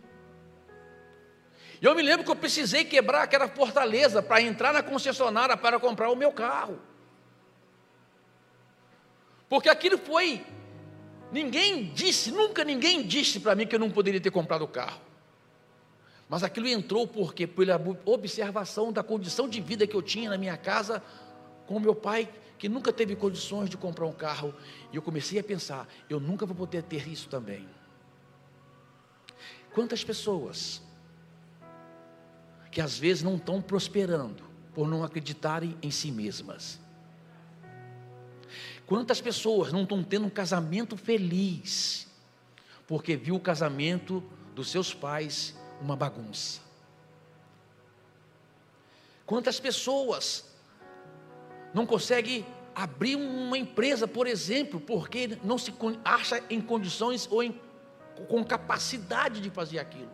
E 1.81 1.86
eu 1.88 1.95
me 1.95 2.03
lembro 2.03 2.23
que 2.23 2.29
eu 2.29 2.36
precisei 2.36 2.86
quebrar 2.86 3.23
aquela 3.23 3.47
fortaleza 3.47 4.21
para 4.21 4.39
entrar 4.39 4.71
na 4.71 4.83
concessionária 4.83 5.57
para 5.57 5.79
comprar 5.79 6.12
o 6.12 6.15
meu 6.15 6.31
carro. 6.31 6.79
Porque 9.49 9.67
aquilo 9.67 9.97
foi. 9.97 10.45
Ninguém 11.31 11.86
disse, 11.86 12.29
nunca 12.29 12.63
ninguém 12.63 13.01
disse 13.01 13.39
para 13.39 13.55
mim 13.55 13.65
que 13.65 13.73
eu 13.73 13.79
não 13.79 13.89
poderia 13.89 14.21
ter 14.21 14.29
comprado 14.29 14.63
o 14.63 14.67
carro. 14.67 15.01
Mas 16.29 16.43
aquilo 16.43 16.67
entrou 16.67 17.07
porque 17.07 17.47
pela 17.47 17.81
observação 18.05 18.93
da 18.93 19.01
condição 19.01 19.49
de 19.49 19.60
vida 19.60 19.88
que 19.88 19.95
eu 19.95 20.03
tinha 20.03 20.29
na 20.29 20.38
minha 20.38 20.55
casa 20.55 21.01
com 21.65 21.79
meu 21.79 21.95
pai, 21.95 22.29
que 22.60 22.69
nunca 22.69 22.93
teve 22.93 23.15
condições 23.15 23.71
de 23.71 23.75
comprar 23.75 24.05
um 24.05 24.13
carro, 24.13 24.53
e 24.93 24.97
eu 24.97 25.01
comecei 25.01 25.39
a 25.39 25.43
pensar, 25.43 25.88
eu 26.07 26.19
nunca 26.19 26.45
vou 26.45 26.55
poder 26.55 26.83
ter 26.83 27.07
isso 27.07 27.27
também. 27.27 27.67
Quantas 29.78 30.04
pessoas 30.04 30.82
que 32.72 32.82
às 32.82 32.98
vezes 32.98 33.22
não 33.22 33.36
estão 33.36 33.62
prosperando 33.62 34.44
por 34.74 34.88
não 34.88 35.04
acreditarem 35.04 35.78
em 35.84 35.92
si 35.92 36.10
mesmas? 36.12 36.80
Quantas 38.88 39.22
pessoas 39.22 39.72
não 39.72 39.84
estão 39.84 40.04
tendo 40.04 40.26
um 40.26 40.32
casamento 40.32 40.98
feliz 40.98 42.08
porque 42.88 43.16
viu 43.16 43.36
o 43.36 43.40
casamento 43.40 44.24
dos 44.56 44.72
seus 44.72 44.96
pais 44.96 45.56
uma 45.80 45.96
bagunça? 45.96 46.60
Quantas 49.28 49.60
pessoas 49.60 50.44
não 51.72 51.86
conseguem 51.86 52.44
abrir 52.74 53.16
uma 53.16 53.60
empresa, 53.60 54.08
por 54.08 54.26
exemplo, 54.26 54.80
porque 54.80 55.38
não 55.44 55.60
se 55.60 55.72
acha 56.04 56.44
em 56.50 56.60
condições 56.60 57.28
ou 57.30 57.44
em, 57.44 57.62
com 58.25 58.43
capacidade 58.43 59.41
de 59.41 59.49
fazer 59.49 59.80
aquilo? 59.80 60.12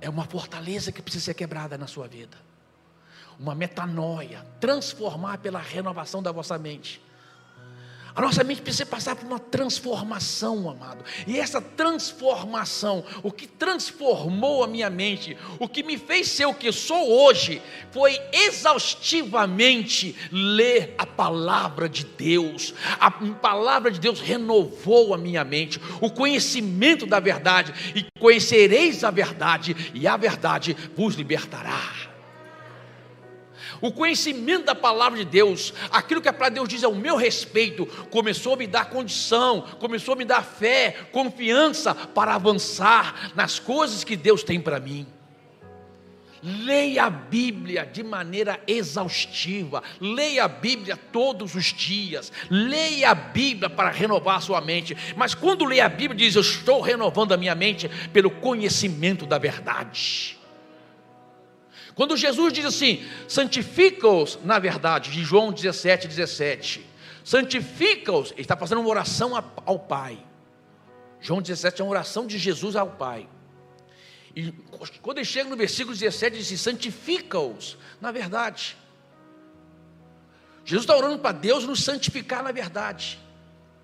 É 0.00 0.08
uma 0.08 0.24
fortaleza 0.24 0.92
que 0.92 1.00
precisa 1.00 1.26
ser 1.26 1.34
quebrada 1.34 1.78
na 1.78 1.86
sua 1.86 2.06
vida 2.06 2.36
uma 3.38 3.54
metanoia, 3.54 4.44
transformar 4.60 5.38
pela 5.38 5.58
renovação 5.58 6.22
da 6.22 6.32
vossa 6.32 6.58
mente. 6.58 7.02
A 8.14 8.22
nossa 8.22 8.44
mente 8.44 8.62
precisa 8.62 8.86
passar 8.86 9.16
por 9.16 9.26
uma 9.26 9.40
transformação, 9.40 10.70
amado. 10.70 11.04
E 11.26 11.36
essa 11.36 11.60
transformação, 11.60 13.04
o 13.24 13.32
que 13.32 13.46
transformou 13.46 14.62
a 14.62 14.68
minha 14.68 14.88
mente, 14.88 15.36
o 15.58 15.68
que 15.68 15.82
me 15.82 15.98
fez 15.98 16.28
ser 16.28 16.46
o 16.46 16.54
que 16.54 16.70
sou 16.70 17.10
hoje, 17.10 17.60
foi 17.90 18.16
exaustivamente 18.32 20.14
ler 20.30 20.94
a 20.96 21.04
palavra 21.04 21.88
de 21.88 22.04
Deus. 22.04 22.72
A 23.00 23.10
palavra 23.10 23.90
de 23.90 23.98
Deus 23.98 24.20
renovou 24.20 25.12
a 25.12 25.18
minha 25.18 25.42
mente, 25.42 25.80
o 26.00 26.08
conhecimento 26.08 27.06
da 27.06 27.18
verdade. 27.18 27.74
E 27.96 28.06
conhecereis 28.20 29.02
a 29.02 29.10
verdade, 29.10 29.74
e 29.92 30.06
a 30.06 30.16
verdade 30.16 30.76
vos 30.96 31.16
libertará 31.16 32.13
o 33.80 33.92
conhecimento 33.92 34.66
da 34.66 34.74
palavra 34.74 35.18
de 35.18 35.24
Deus, 35.24 35.72
aquilo 35.90 36.20
que 36.20 36.28
a 36.28 36.32
palavra 36.32 36.50
de 36.50 36.54
Deus 36.56 36.68
diz 36.68 36.84
ao 36.84 36.94
meu 36.94 37.16
respeito, 37.16 37.86
começou 38.10 38.54
a 38.54 38.56
me 38.56 38.66
dar 38.66 38.90
condição, 38.90 39.62
começou 39.78 40.14
a 40.14 40.16
me 40.16 40.24
dar 40.24 40.44
fé, 40.44 40.96
confiança 41.12 41.94
para 41.94 42.34
avançar 42.34 43.32
nas 43.34 43.58
coisas 43.58 44.04
que 44.04 44.16
Deus 44.16 44.42
tem 44.42 44.60
para 44.60 44.80
mim. 44.80 45.06
Leia 46.46 47.04
a 47.04 47.10
Bíblia 47.10 47.86
de 47.90 48.02
maneira 48.02 48.60
exaustiva, 48.66 49.82
leia 49.98 50.44
a 50.44 50.48
Bíblia 50.48 50.94
todos 50.94 51.54
os 51.54 51.72
dias, 51.72 52.30
leia 52.50 53.12
a 53.12 53.14
Bíblia 53.14 53.70
para 53.70 53.88
renovar 53.88 54.36
a 54.36 54.40
sua 54.42 54.60
mente. 54.60 54.94
Mas 55.16 55.34
quando 55.34 55.64
lê 55.64 55.80
a 55.80 55.88
Bíblia, 55.88 56.18
diz: 56.18 56.34
Eu 56.34 56.42
estou 56.42 56.82
renovando 56.82 57.32
a 57.32 57.38
minha 57.38 57.54
mente 57.54 57.88
pelo 58.12 58.30
conhecimento 58.30 59.24
da 59.24 59.38
verdade. 59.38 60.33
Quando 61.94 62.16
Jesus 62.16 62.52
diz 62.52 62.64
assim, 62.64 63.04
santifica-os 63.28 64.38
na 64.44 64.58
verdade, 64.58 65.10
de 65.10 65.22
João 65.22 65.52
17, 65.52 66.08
17, 66.08 66.84
santifica-os, 67.24 68.32
ele 68.32 68.42
está 68.42 68.56
fazendo 68.56 68.80
uma 68.80 68.90
oração 68.90 69.32
ao 69.64 69.78
Pai. 69.78 70.18
João 71.20 71.40
17 71.40 71.80
é 71.80 71.84
uma 71.84 71.90
oração 71.90 72.26
de 72.26 72.36
Jesus 72.38 72.76
ao 72.76 72.90
Pai. 72.90 73.28
E 74.36 74.50
quando 75.00 75.18
ele 75.18 75.24
chega 75.24 75.48
no 75.48 75.56
versículo 75.56 75.96
17, 75.96 76.34
ele 76.34 76.42
diz 76.42 76.46
assim, 76.48 76.56
santifica-os 76.56 77.78
na 78.00 78.10
verdade. 78.10 78.76
Jesus 80.64 80.84
está 80.84 80.96
orando 80.96 81.18
para 81.18 81.32
Deus 81.32 81.64
nos 81.64 81.84
santificar 81.84 82.42
na 82.42 82.50
verdade. 82.50 83.20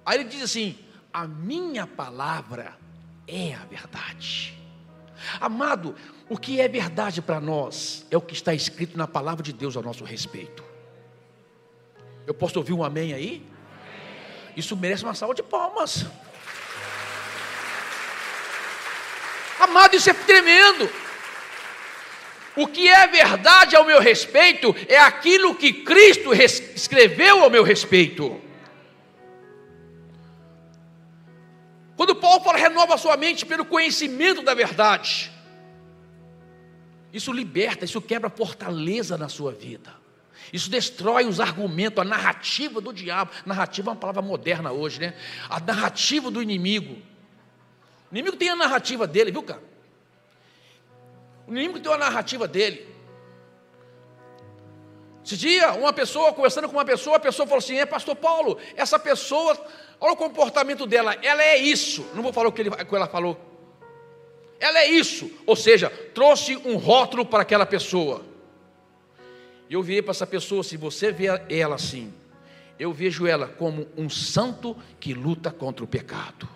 Aí 0.04 0.18
ele 0.18 0.28
diz 0.28 0.42
assim: 0.42 0.78
a 1.12 1.26
minha 1.26 1.86
palavra 1.86 2.76
é 3.28 3.54
a 3.54 3.64
verdade. 3.66 4.58
Amado, 5.40 5.94
o 6.30 6.38
que 6.38 6.60
é 6.60 6.68
verdade 6.68 7.20
para 7.20 7.40
nós 7.40 8.06
é 8.08 8.16
o 8.16 8.20
que 8.20 8.34
está 8.34 8.54
escrito 8.54 8.96
na 8.96 9.08
palavra 9.08 9.42
de 9.42 9.52
Deus 9.52 9.76
a 9.76 9.82
nosso 9.82 10.04
respeito. 10.04 10.62
Eu 12.24 12.32
posso 12.32 12.56
ouvir 12.56 12.72
um 12.72 12.84
amém 12.84 13.12
aí? 13.12 13.44
Isso 14.56 14.76
merece 14.76 15.02
uma 15.02 15.12
salva 15.12 15.34
de 15.34 15.42
palmas. 15.42 16.06
Amado, 19.58 19.96
isso 19.96 20.08
é 20.08 20.14
tremendo. 20.14 20.88
O 22.54 22.68
que 22.68 22.88
é 22.88 23.08
verdade 23.08 23.74
ao 23.74 23.84
meu 23.84 23.98
respeito 23.98 24.72
é 24.86 24.98
aquilo 24.98 25.56
que 25.56 25.72
Cristo 25.72 26.32
escreveu 26.32 27.42
ao 27.42 27.50
meu 27.50 27.64
respeito. 27.64 28.40
Quando 31.96 32.14
Paulo 32.14 32.44
fala, 32.44 32.56
renova 32.56 32.96
sua 32.96 33.16
mente 33.16 33.44
pelo 33.44 33.64
conhecimento 33.64 34.42
da 34.42 34.54
verdade. 34.54 35.39
Isso 37.12 37.32
liberta, 37.32 37.84
isso 37.84 38.00
quebra 38.00 38.30
fortaleza 38.30 39.18
na 39.18 39.28
sua 39.28 39.52
vida. 39.52 39.94
Isso 40.52 40.70
destrói 40.70 41.26
os 41.26 41.40
argumentos, 41.40 41.98
a 42.00 42.04
narrativa 42.04 42.80
do 42.80 42.92
diabo. 42.92 43.30
Narrativa 43.44 43.90
é 43.90 43.92
uma 43.92 43.96
palavra 43.96 44.22
moderna 44.22 44.72
hoje, 44.72 45.00
né? 45.00 45.14
A 45.48 45.60
narrativa 45.60 46.30
do 46.30 46.42
inimigo. 46.42 46.96
O 48.10 48.14
inimigo 48.14 48.36
tem 48.36 48.48
a 48.48 48.56
narrativa 48.56 49.06
dele, 49.06 49.30
viu, 49.30 49.42
cara? 49.42 49.62
O 51.46 51.52
inimigo 51.52 51.78
tem 51.78 51.90
uma 51.90 51.98
narrativa 51.98 52.48
dele. 52.48 52.88
Esse 55.24 55.36
dia, 55.36 55.72
uma 55.72 55.92
pessoa, 55.92 56.32
conversando 56.32 56.68
com 56.68 56.76
uma 56.76 56.84
pessoa, 56.84 57.16
a 57.16 57.20
pessoa 57.20 57.46
falou 57.46 57.58
assim: 57.58 57.76
é, 57.76 57.86
pastor 57.86 58.16
Paulo, 58.16 58.58
essa 58.74 58.98
pessoa, 58.98 59.56
olha 60.00 60.12
o 60.12 60.16
comportamento 60.16 60.86
dela, 60.86 61.16
ela 61.22 61.42
é 61.42 61.56
isso. 61.56 62.04
Não 62.14 62.22
vou 62.22 62.32
falar 62.32 62.48
o 62.48 62.52
que, 62.52 62.62
ele, 62.62 62.70
o 62.70 62.86
que 62.86 62.94
ela 62.94 63.06
falou, 63.06 63.38
ela 64.60 64.78
é 64.78 64.86
isso, 64.88 65.30
ou 65.46 65.56
seja, 65.56 65.88
trouxe 66.14 66.56
um 66.64 66.76
rótulo 66.76 67.24
para 67.24 67.42
aquela 67.42 67.64
pessoa. 67.64 68.22
E 69.68 69.74
eu 69.74 69.82
virei 69.82 70.02
para 70.02 70.10
essa 70.10 70.26
pessoa, 70.26 70.62
se 70.62 70.76
você 70.76 71.10
vê 71.10 71.26
ela 71.48 71.76
assim, 71.76 72.12
eu 72.78 72.92
vejo 72.92 73.26
ela 73.26 73.46
como 73.46 73.88
um 73.96 74.10
santo 74.10 74.76
que 75.00 75.14
luta 75.14 75.50
contra 75.50 75.82
o 75.82 75.88
pecado. 75.88 76.48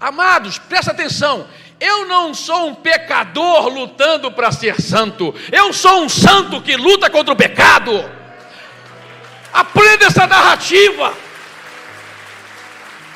Amados, 0.00 0.58
presta 0.58 0.90
atenção. 0.90 1.46
Eu 1.78 2.06
não 2.06 2.34
sou 2.34 2.68
um 2.68 2.74
pecador 2.74 3.68
lutando 3.68 4.32
para 4.32 4.50
ser 4.50 4.80
santo. 4.80 5.34
Eu 5.52 5.72
sou 5.72 6.02
um 6.02 6.08
santo 6.08 6.60
que 6.60 6.76
luta 6.76 7.08
contra 7.08 7.32
o 7.32 7.36
pecado. 7.36 7.92
Aprenda 9.52 10.06
essa 10.06 10.26
narrativa. 10.26 11.14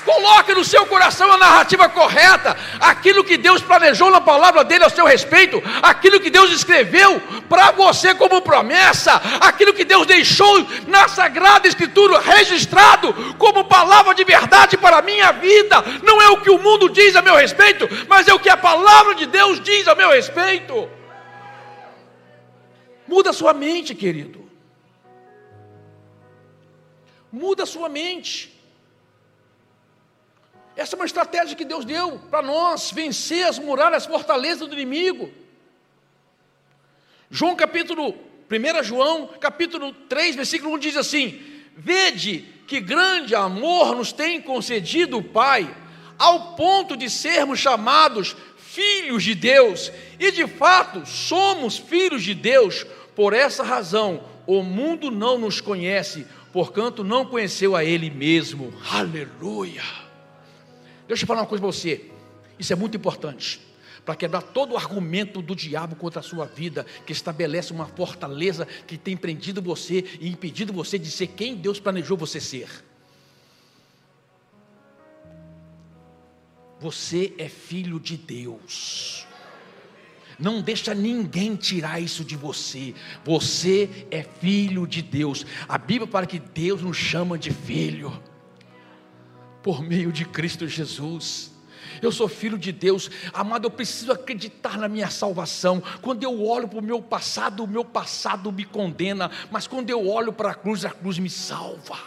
Coloque 0.06 0.54
no 0.54 0.64
seu 0.64 0.86
coração 0.86 1.32
a 1.32 1.36
narrativa 1.36 1.88
correta, 1.88 2.56
aquilo 2.78 3.24
que 3.24 3.36
Deus 3.36 3.60
planejou 3.60 4.08
na 4.08 4.20
palavra 4.20 4.62
dele 4.62 4.84
ao 4.84 4.90
seu 4.90 5.04
respeito, 5.04 5.60
aquilo 5.82 6.20
que 6.20 6.30
Deus 6.30 6.52
escreveu 6.52 7.20
para 7.48 7.72
você 7.72 8.14
como 8.14 8.40
promessa, 8.40 9.20
aquilo 9.40 9.74
que 9.74 9.84
Deus 9.84 10.06
deixou 10.06 10.64
na 10.86 11.08
Sagrada 11.08 11.66
Escritura 11.66 12.20
registrado 12.20 13.12
como 13.36 13.64
palavra 13.64 14.14
de 14.14 14.22
verdade 14.22 14.76
para 14.76 14.98
a 14.98 15.02
minha 15.02 15.32
vida. 15.32 15.82
Não 16.04 16.22
é 16.22 16.28
o 16.30 16.40
que 16.40 16.50
o 16.50 16.58
mundo 16.58 16.88
diz 16.88 17.16
a 17.16 17.20
meu 17.20 17.34
respeito, 17.34 17.88
mas 18.08 18.28
é 18.28 18.32
o 18.32 18.38
que 18.38 18.48
a 18.48 18.56
palavra 18.56 19.16
de 19.16 19.26
Deus 19.26 19.60
diz 19.60 19.88
a 19.88 19.96
meu 19.96 20.10
respeito. 20.10 20.88
Muda 23.08 23.32
sua 23.32 23.52
mente, 23.52 23.92
querido. 23.92 24.48
Muda 27.32 27.66
sua 27.66 27.88
mente. 27.88 28.55
Essa 30.76 30.94
é 30.94 30.98
uma 30.98 31.06
estratégia 31.06 31.56
que 31.56 31.64
Deus 31.64 31.84
deu 31.84 32.18
para 32.30 32.42
nós 32.42 32.90
vencer 32.90 33.46
as 33.46 33.58
muralhas, 33.58 34.02
as 34.02 34.06
fortalezas 34.06 34.68
do 34.68 34.74
inimigo. 34.74 35.30
João 37.30 37.56
capítulo 37.56 38.14
1 38.50 38.84
João, 38.84 39.28
capítulo 39.40 39.92
3, 39.92 40.36
versículo 40.36 40.74
1 40.74 40.78
diz 40.78 40.96
assim: 40.96 41.40
Vede 41.76 42.44
que 42.66 42.78
grande 42.78 43.34
amor 43.34 43.96
nos 43.96 44.12
tem 44.12 44.40
concedido 44.40 45.18
o 45.18 45.24
Pai, 45.24 45.74
ao 46.18 46.54
ponto 46.54 46.96
de 46.96 47.08
sermos 47.08 47.58
chamados 47.58 48.36
filhos 48.58 49.24
de 49.24 49.34
Deus, 49.34 49.90
e 50.20 50.30
de 50.30 50.46
fato 50.46 51.06
somos 51.06 51.78
filhos 51.78 52.22
de 52.22 52.34
Deus, 52.34 52.84
por 53.14 53.32
essa 53.32 53.62
razão 53.62 54.22
o 54.46 54.62
mundo 54.62 55.10
não 55.10 55.38
nos 55.38 55.60
conhece, 55.60 56.26
porquanto 56.52 57.02
não 57.02 57.24
conheceu 57.24 57.74
a 57.74 57.82
Ele 57.82 58.10
mesmo. 58.10 58.72
Aleluia. 58.90 60.05
Deixa 61.06 61.24
eu 61.24 61.26
falar 61.26 61.42
uma 61.42 61.46
coisa 61.46 61.62
para 61.62 61.72
você. 61.72 62.10
Isso 62.58 62.72
é 62.72 62.76
muito 62.76 62.96
importante 62.96 63.60
para 64.06 64.14
quebrar 64.14 64.40
todo 64.40 64.72
o 64.72 64.76
argumento 64.76 65.42
do 65.42 65.54
diabo 65.54 65.96
contra 65.96 66.20
a 66.20 66.22
sua 66.22 66.46
vida, 66.46 66.86
que 67.04 67.12
estabelece 67.12 67.72
uma 67.72 67.86
fortaleza 67.86 68.64
que 68.86 68.96
tem 68.96 69.16
prendido 69.16 69.60
você 69.60 70.04
e 70.20 70.28
impedido 70.28 70.72
você 70.72 70.96
de 70.96 71.10
ser 71.10 71.26
quem 71.26 71.56
Deus 71.56 71.80
planejou 71.80 72.16
você 72.16 72.40
ser. 72.40 72.68
Você 76.78 77.34
é 77.36 77.48
filho 77.48 77.98
de 77.98 78.16
Deus. 78.16 79.26
Não 80.38 80.62
deixa 80.62 80.94
ninguém 80.94 81.56
tirar 81.56 81.98
isso 81.98 82.24
de 82.24 82.36
você. 82.36 82.94
Você 83.24 84.06
é 84.10 84.22
filho 84.22 84.86
de 84.86 85.02
Deus. 85.02 85.44
A 85.66 85.78
Bíblia 85.78 86.06
fala 86.06 86.26
que 86.26 86.38
Deus 86.38 86.80
nos 86.80 86.96
chama 86.96 87.36
de 87.36 87.50
filho 87.50 88.22
por 89.66 89.82
meio 89.82 90.12
de 90.12 90.24
Cristo 90.24 90.68
Jesus. 90.68 91.50
Eu 92.00 92.12
sou 92.12 92.28
filho 92.28 92.56
de 92.56 92.70
Deus, 92.70 93.10
amado. 93.34 93.66
Eu 93.66 93.70
preciso 93.72 94.12
acreditar 94.12 94.78
na 94.78 94.86
minha 94.86 95.10
salvação. 95.10 95.82
Quando 96.00 96.22
eu 96.22 96.46
olho 96.46 96.68
para 96.68 96.78
o 96.78 96.82
meu 96.82 97.02
passado, 97.02 97.64
o 97.64 97.66
meu 97.66 97.84
passado 97.84 98.52
me 98.52 98.64
condena, 98.64 99.28
mas 99.50 99.66
quando 99.66 99.90
eu 99.90 100.08
olho 100.08 100.32
para 100.32 100.52
a 100.52 100.54
cruz, 100.54 100.84
a 100.84 100.90
cruz 100.90 101.18
me 101.18 101.28
salva. 101.28 101.98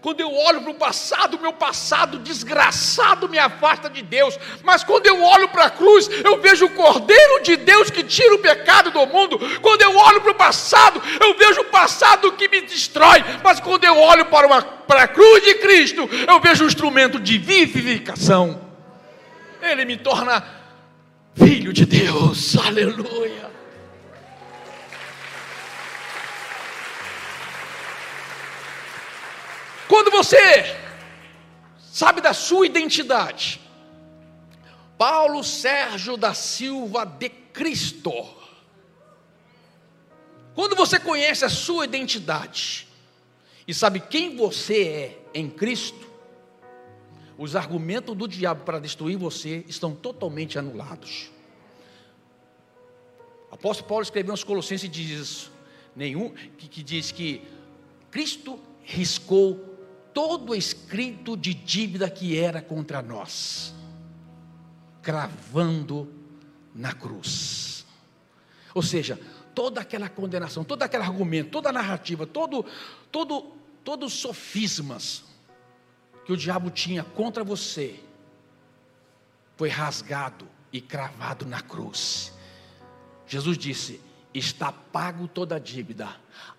Quando 0.00 0.20
eu 0.20 0.34
olho 0.34 0.62
para 0.62 0.70
o 0.70 0.74
passado, 0.74 1.38
meu 1.38 1.52
passado 1.52 2.18
desgraçado 2.18 3.28
me 3.28 3.38
afasta 3.38 3.90
de 3.90 4.02
Deus. 4.02 4.38
Mas 4.62 4.82
quando 4.82 5.06
eu 5.06 5.22
olho 5.22 5.48
para 5.48 5.66
a 5.66 5.70
cruz, 5.70 6.08
eu 6.24 6.40
vejo 6.40 6.66
o 6.66 6.70
Cordeiro 6.70 7.42
de 7.42 7.56
Deus 7.56 7.90
que 7.90 8.02
tira 8.02 8.34
o 8.34 8.38
pecado 8.38 8.90
do 8.90 9.06
mundo. 9.06 9.38
Quando 9.60 9.82
eu 9.82 9.96
olho 9.96 10.20
para 10.20 10.32
o 10.32 10.34
passado, 10.34 11.02
eu 11.20 11.36
vejo 11.36 11.60
o 11.60 11.66
passado 11.66 12.32
que 12.32 12.48
me 12.48 12.62
destrói. 12.62 13.22
Mas 13.42 13.60
quando 13.60 13.84
eu 13.84 13.96
olho 13.98 14.26
para, 14.26 14.46
uma, 14.46 14.62
para 14.62 15.02
a 15.02 15.08
cruz 15.08 15.44
de 15.44 15.56
Cristo, 15.56 16.08
eu 16.26 16.40
vejo 16.40 16.64
um 16.64 16.66
instrumento 16.66 17.20
de 17.20 17.36
vivificação. 17.36 18.60
Ele 19.60 19.84
me 19.84 19.96
torna 19.96 20.42
filho 21.34 21.72
de 21.72 21.84
Deus. 21.84 22.56
Aleluia. 22.56 23.49
Quando 30.00 30.12
você 30.12 30.64
sabe 31.78 32.22
da 32.22 32.32
sua 32.32 32.64
identidade, 32.64 33.60
Paulo 34.96 35.44
Sérgio 35.44 36.16
da 36.16 36.32
Silva 36.32 37.04
de 37.04 37.28
Cristo. 37.28 38.10
Quando 40.54 40.74
você 40.74 40.98
conhece 40.98 41.44
a 41.44 41.50
sua 41.50 41.84
identidade 41.84 42.88
e 43.68 43.74
sabe 43.74 44.00
quem 44.00 44.38
você 44.38 44.82
é 44.84 45.18
em 45.34 45.50
Cristo, 45.50 46.08
os 47.36 47.54
argumentos 47.54 48.16
do 48.16 48.26
diabo 48.26 48.64
para 48.64 48.78
destruir 48.78 49.18
você 49.18 49.66
estão 49.68 49.94
totalmente 49.94 50.58
anulados. 50.58 51.30
Apóstolo 53.50 53.86
Paulo 53.86 54.02
escreveu 54.02 54.32
aos 54.32 54.42
Colossenses 54.42 54.84
e 54.84 54.88
diz 54.88 55.10
isso, 55.10 55.52
nenhum 55.94 56.30
que, 56.30 56.68
que 56.68 56.82
diz 56.82 57.12
que 57.12 57.46
Cristo 58.10 58.58
riscou 58.82 59.69
todo 60.12 60.54
escrito 60.54 61.36
de 61.36 61.54
dívida 61.54 62.10
que 62.10 62.38
era 62.38 62.60
contra 62.60 63.02
nós, 63.02 63.74
cravando 65.02 66.12
na 66.74 66.92
cruz. 66.92 67.86
Ou 68.74 68.82
seja, 68.82 69.18
toda 69.54 69.80
aquela 69.80 70.08
condenação, 70.08 70.64
todo 70.64 70.82
aquele 70.82 71.02
argumento, 71.02 71.50
toda 71.50 71.70
a 71.70 71.72
narrativa, 71.72 72.26
todo, 72.26 72.64
todo, 73.10 73.52
todos 73.84 74.14
os 74.14 74.20
sofismas 74.20 75.24
que 76.24 76.32
o 76.32 76.36
diabo 76.36 76.70
tinha 76.70 77.02
contra 77.02 77.42
você, 77.42 78.00
foi 79.56 79.68
rasgado 79.68 80.48
e 80.72 80.80
cravado 80.80 81.44
na 81.44 81.60
cruz. 81.60 82.32
Jesus 83.26 83.58
disse: 83.58 84.00
está 84.32 84.72
pago 84.72 85.26
toda 85.26 85.56
a 85.56 85.58
dívida. 85.58 86.08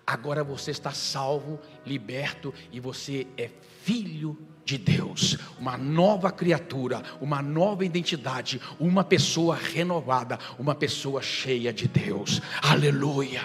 Agora 0.06 0.44
você 0.44 0.70
está 0.70 0.92
salvo, 0.92 1.60
liberto 1.86 2.52
e 2.70 2.78
você 2.78 3.26
é 3.36 3.50
filho 3.82 4.38
de 4.64 4.78
Deus, 4.78 5.36
uma 5.58 5.76
nova 5.76 6.30
criatura, 6.30 7.02
uma 7.20 7.42
nova 7.42 7.84
identidade, 7.84 8.60
uma 8.78 9.02
pessoa 9.02 9.56
renovada, 9.56 10.38
uma 10.58 10.74
pessoa 10.74 11.20
cheia 11.20 11.72
de 11.72 11.88
Deus. 11.88 12.40
Aleluia. 12.62 13.42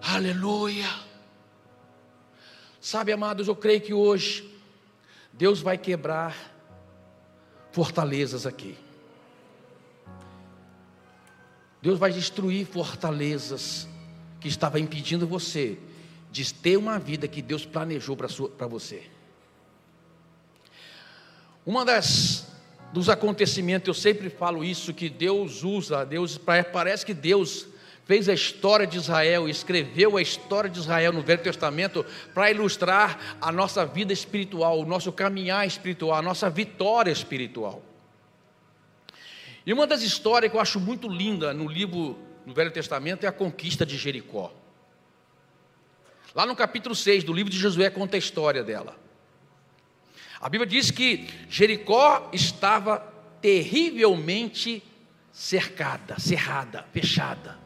Aleluia. 0.00 0.88
Sabe, 2.80 3.12
amados, 3.12 3.48
eu 3.48 3.56
creio 3.56 3.80
que 3.80 3.92
hoje 3.92 4.48
Deus 5.32 5.60
vai 5.60 5.76
quebrar 5.76 6.34
fortalezas 7.72 8.46
aqui. 8.46 8.76
Deus 11.82 11.98
vai 11.98 12.12
destruir 12.12 12.66
fortalezas 12.66 13.88
que 14.40 14.48
estavam 14.48 14.80
impedindo 14.80 15.26
você 15.26 15.78
de 16.30 16.52
ter 16.52 16.76
uma 16.76 16.98
vida 16.98 17.26
que 17.26 17.42
Deus 17.42 17.64
planejou 17.64 18.16
para 18.16 18.66
você. 18.66 19.02
Uma 21.64 21.84
das 21.84 22.46
dos 22.92 23.08
acontecimentos, 23.08 23.86
eu 23.86 23.94
sempre 23.94 24.28
falo 24.28 24.64
isso 24.64 24.92
que 24.92 25.08
Deus 25.08 25.62
usa, 25.62 26.04
Deus 26.04 26.38
parece 26.72 27.06
que 27.06 27.14
Deus 27.14 27.68
fez 28.04 28.28
a 28.28 28.34
história 28.34 28.86
de 28.86 28.98
Israel, 28.98 29.48
escreveu 29.48 30.16
a 30.16 30.22
história 30.22 30.68
de 30.68 30.80
Israel 30.80 31.12
no 31.12 31.22
Velho 31.22 31.42
Testamento 31.42 32.04
para 32.34 32.50
ilustrar 32.50 33.36
a 33.40 33.52
nossa 33.52 33.86
vida 33.86 34.12
espiritual, 34.12 34.80
o 34.80 34.84
nosso 34.84 35.12
caminhar 35.12 35.64
espiritual, 35.64 36.18
a 36.18 36.22
nossa 36.22 36.50
vitória 36.50 37.12
espiritual. 37.12 37.80
E 39.70 39.72
uma 39.72 39.86
das 39.86 40.02
histórias 40.02 40.50
que 40.50 40.56
eu 40.56 40.60
acho 40.60 40.80
muito 40.80 41.06
linda 41.06 41.54
no 41.54 41.68
livro 41.68 42.18
do 42.44 42.52
Velho 42.52 42.72
Testamento 42.72 43.22
é 43.22 43.28
a 43.28 43.32
conquista 43.32 43.86
de 43.86 43.96
Jericó. 43.96 44.52
Lá 46.34 46.44
no 46.44 46.56
capítulo 46.56 46.92
6 46.92 47.22
do 47.22 47.32
livro 47.32 47.52
de 47.52 47.56
Josué 47.56 47.88
conta 47.88 48.16
a 48.16 48.18
história 48.18 48.64
dela. 48.64 48.98
A 50.40 50.48
Bíblia 50.48 50.68
diz 50.68 50.90
que 50.90 51.28
Jericó 51.48 52.30
estava 52.32 52.98
terrivelmente 53.40 54.82
cercada, 55.30 56.18
cerrada, 56.18 56.84
fechada. 56.92 57.56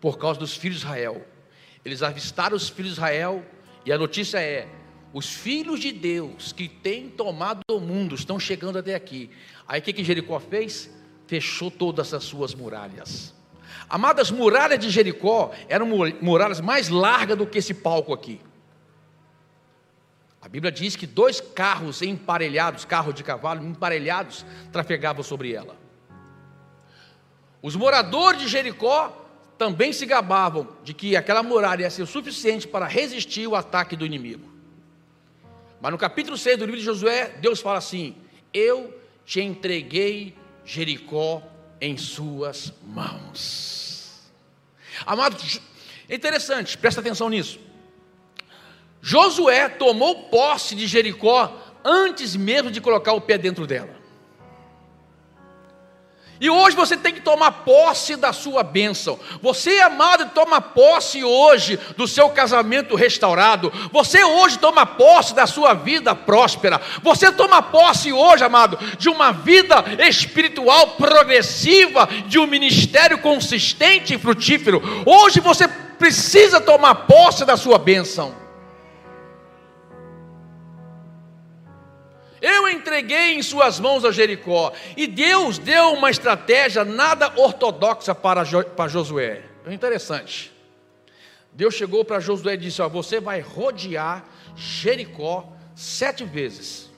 Por 0.00 0.18
causa 0.18 0.40
dos 0.40 0.56
filhos 0.56 0.80
de 0.80 0.84
Israel. 0.86 1.24
Eles 1.84 2.02
avistaram 2.02 2.56
os 2.56 2.68
filhos 2.68 2.94
de 2.94 2.98
Israel 2.98 3.46
e 3.86 3.92
a 3.92 3.98
notícia 3.98 4.42
é: 4.42 4.68
os 5.12 5.30
filhos 5.30 5.78
de 5.78 5.92
Deus 5.92 6.52
que 6.52 6.68
têm 6.68 7.08
tomado 7.08 7.60
o 7.70 7.78
mundo 7.78 8.14
estão 8.14 8.40
chegando 8.40 8.78
até 8.78 8.94
aqui. 8.94 9.30
Aí 9.68 9.80
o 9.80 9.82
que, 9.82 9.92
que 9.92 10.04
Jericó 10.04 10.40
fez? 10.40 10.90
Fechou 11.26 11.70
todas 11.70 12.14
as 12.14 12.24
suas 12.24 12.54
muralhas. 12.54 13.34
Amadas, 13.88 14.30
muralhas 14.30 14.78
de 14.78 14.88
Jericó 14.88 15.52
eram 15.68 15.86
muralhas 16.20 16.60
mais 16.60 16.88
largas 16.88 17.36
do 17.36 17.46
que 17.46 17.58
esse 17.58 17.74
palco 17.74 18.12
aqui. 18.14 18.40
A 20.40 20.48
Bíblia 20.48 20.72
diz 20.72 20.96
que 20.96 21.06
dois 21.06 21.40
carros 21.40 22.02
emparelhados, 22.02 22.84
carro 22.84 23.12
de 23.12 23.22
cavalo 23.22 23.64
emparelhados, 23.64 24.44
trafegavam 24.72 25.22
sobre 25.22 25.52
ela. 25.52 25.76
Os 27.60 27.76
moradores 27.76 28.40
de 28.40 28.48
Jericó 28.48 29.26
também 29.56 29.92
se 29.92 30.04
gabavam 30.04 30.68
de 30.82 30.92
que 30.92 31.16
aquela 31.16 31.42
muralha 31.42 31.82
ia 31.82 31.90
ser 31.90 32.02
o 32.02 32.06
suficiente 32.06 32.66
para 32.66 32.86
resistir 32.86 33.46
o 33.46 33.54
ataque 33.54 33.94
do 33.94 34.04
inimigo. 34.04 34.51
Mas 35.82 35.90
no 35.90 35.98
capítulo 35.98 36.38
6 36.38 36.58
do 36.58 36.64
livro 36.64 36.78
de 36.78 36.86
Josué, 36.86 37.34
Deus 37.40 37.60
fala 37.60 37.78
assim: 37.78 38.14
Eu 38.54 38.96
te 39.26 39.40
entreguei 39.40 40.32
Jericó 40.64 41.42
em 41.80 41.96
suas 41.96 42.72
mãos. 42.86 44.30
Amados, 45.04 45.60
é 46.08 46.14
interessante, 46.14 46.78
presta 46.78 47.00
atenção 47.00 47.28
nisso. 47.28 47.58
Josué 49.00 49.68
tomou 49.68 50.28
posse 50.28 50.76
de 50.76 50.86
Jericó 50.86 51.60
antes 51.84 52.36
mesmo 52.36 52.70
de 52.70 52.80
colocar 52.80 53.14
o 53.14 53.20
pé 53.20 53.36
dentro 53.36 53.66
dela. 53.66 54.01
E 56.42 56.50
hoje 56.50 56.74
você 56.74 56.96
tem 56.96 57.14
que 57.14 57.20
tomar 57.20 57.52
posse 57.52 58.16
da 58.16 58.32
sua 58.32 58.64
bênção. 58.64 59.16
Você, 59.40 59.78
amado, 59.78 60.28
toma 60.34 60.60
posse 60.60 61.22
hoje 61.22 61.78
do 61.96 62.08
seu 62.08 62.30
casamento 62.30 62.96
restaurado. 62.96 63.72
Você 63.92 64.24
hoje 64.24 64.58
toma 64.58 64.84
posse 64.84 65.36
da 65.36 65.46
sua 65.46 65.72
vida 65.72 66.16
próspera. 66.16 66.80
Você 67.00 67.30
toma 67.30 67.62
posse 67.62 68.12
hoje, 68.12 68.42
amado, 68.42 68.76
de 68.98 69.08
uma 69.08 69.30
vida 69.30 69.84
espiritual 70.00 70.88
progressiva, 70.96 72.08
de 72.26 72.40
um 72.40 72.46
ministério 72.48 73.18
consistente 73.18 74.14
e 74.14 74.18
frutífero. 74.18 74.82
Hoje 75.06 75.38
você 75.38 75.68
precisa 75.68 76.60
tomar 76.60 77.06
posse 77.06 77.44
da 77.44 77.56
sua 77.56 77.78
bênção. 77.78 78.41
Eu 82.42 82.68
entreguei 82.68 83.34
em 83.34 83.42
suas 83.42 83.78
mãos 83.78 84.04
a 84.04 84.10
Jericó. 84.10 84.72
E 84.96 85.06
Deus 85.06 85.58
deu 85.58 85.92
uma 85.92 86.10
estratégia 86.10 86.84
nada 86.84 87.32
ortodoxa 87.36 88.12
para, 88.16 88.44
para 88.64 88.90
Josué. 88.90 89.44
É 89.64 89.72
interessante. 89.72 90.52
Deus 91.52 91.74
chegou 91.74 92.04
para 92.04 92.18
Josué 92.18 92.54
e 92.54 92.56
disse: 92.56 92.82
ó, 92.82 92.88
Você 92.88 93.20
vai 93.20 93.40
rodear 93.40 94.24
Jericó 94.56 95.52
sete 95.76 96.24
vezes. 96.24 96.90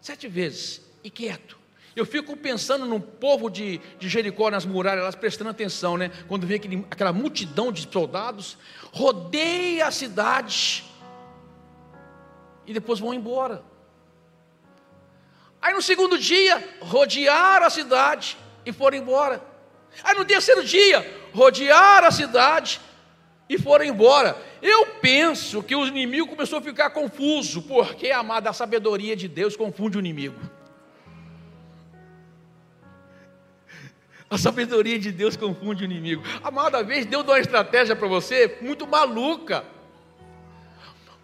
Sete 0.00 0.26
vezes. 0.26 0.82
E 1.04 1.08
quieto. 1.08 1.62
Eu 1.94 2.06
fico 2.06 2.36
pensando 2.36 2.86
no 2.86 2.98
povo 2.98 3.50
de, 3.50 3.78
de 4.00 4.08
Jericó, 4.08 4.50
nas 4.50 4.64
muralhas, 4.64 5.02
elas 5.02 5.14
prestando 5.14 5.50
atenção, 5.50 5.96
né? 5.96 6.10
Quando 6.26 6.46
vê 6.46 6.54
aquele, 6.54 6.84
aquela 6.90 7.12
multidão 7.12 7.70
de 7.70 7.86
soldados, 7.92 8.56
rodeia 8.92 9.86
a 9.86 9.90
cidade 9.90 10.84
e 12.66 12.72
depois 12.72 13.00
vão 13.00 13.12
embora. 13.12 13.62
Aí 15.60 15.72
no 15.74 15.82
segundo 15.82 16.18
dia, 16.18 16.76
rodearam 16.80 17.66
a 17.66 17.70
cidade 17.70 18.36
e 18.66 18.72
foram 18.72 18.98
embora. 18.98 19.40
Aí 20.02 20.16
no 20.16 20.24
terceiro 20.24 20.64
dia, 20.64 21.28
rodearam 21.32 22.08
a 22.08 22.10
cidade 22.10 22.80
e 23.48 23.58
foram 23.58 23.84
embora. 23.84 24.36
Eu 24.60 24.86
penso 25.00 25.62
que 25.62 25.74
o 25.74 25.86
inimigo 25.86 26.28
começou 26.28 26.58
a 26.58 26.62
ficar 26.62 26.90
confuso, 26.90 27.62
porque, 27.62 28.10
amada, 28.10 28.50
a 28.50 28.52
sabedoria 28.52 29.14
de 29.14 29.28
Deus 29.28 29.56
confunde 29.56 29.96
o 29.96 30.00
inimigo. 30.00 30.40
A 34.30 34.38
sabedoria 34.38 34.98
de 34.98 35.12
Deus 35.12 35.36
confunde 35.36 35.82
o 35.82 35.84
inimigo. 35.84 36.22
Amada 36.42 36.82
vez, 36.82 37.04
Deus 37.04 37.22
dá 37.22 37.32
uma 37.32 37.38
estratégia 37.38 37.94
para 37.94 38.08
você 38.08 38.56
muito 38.62 38.86
maluca. 38.86 39.62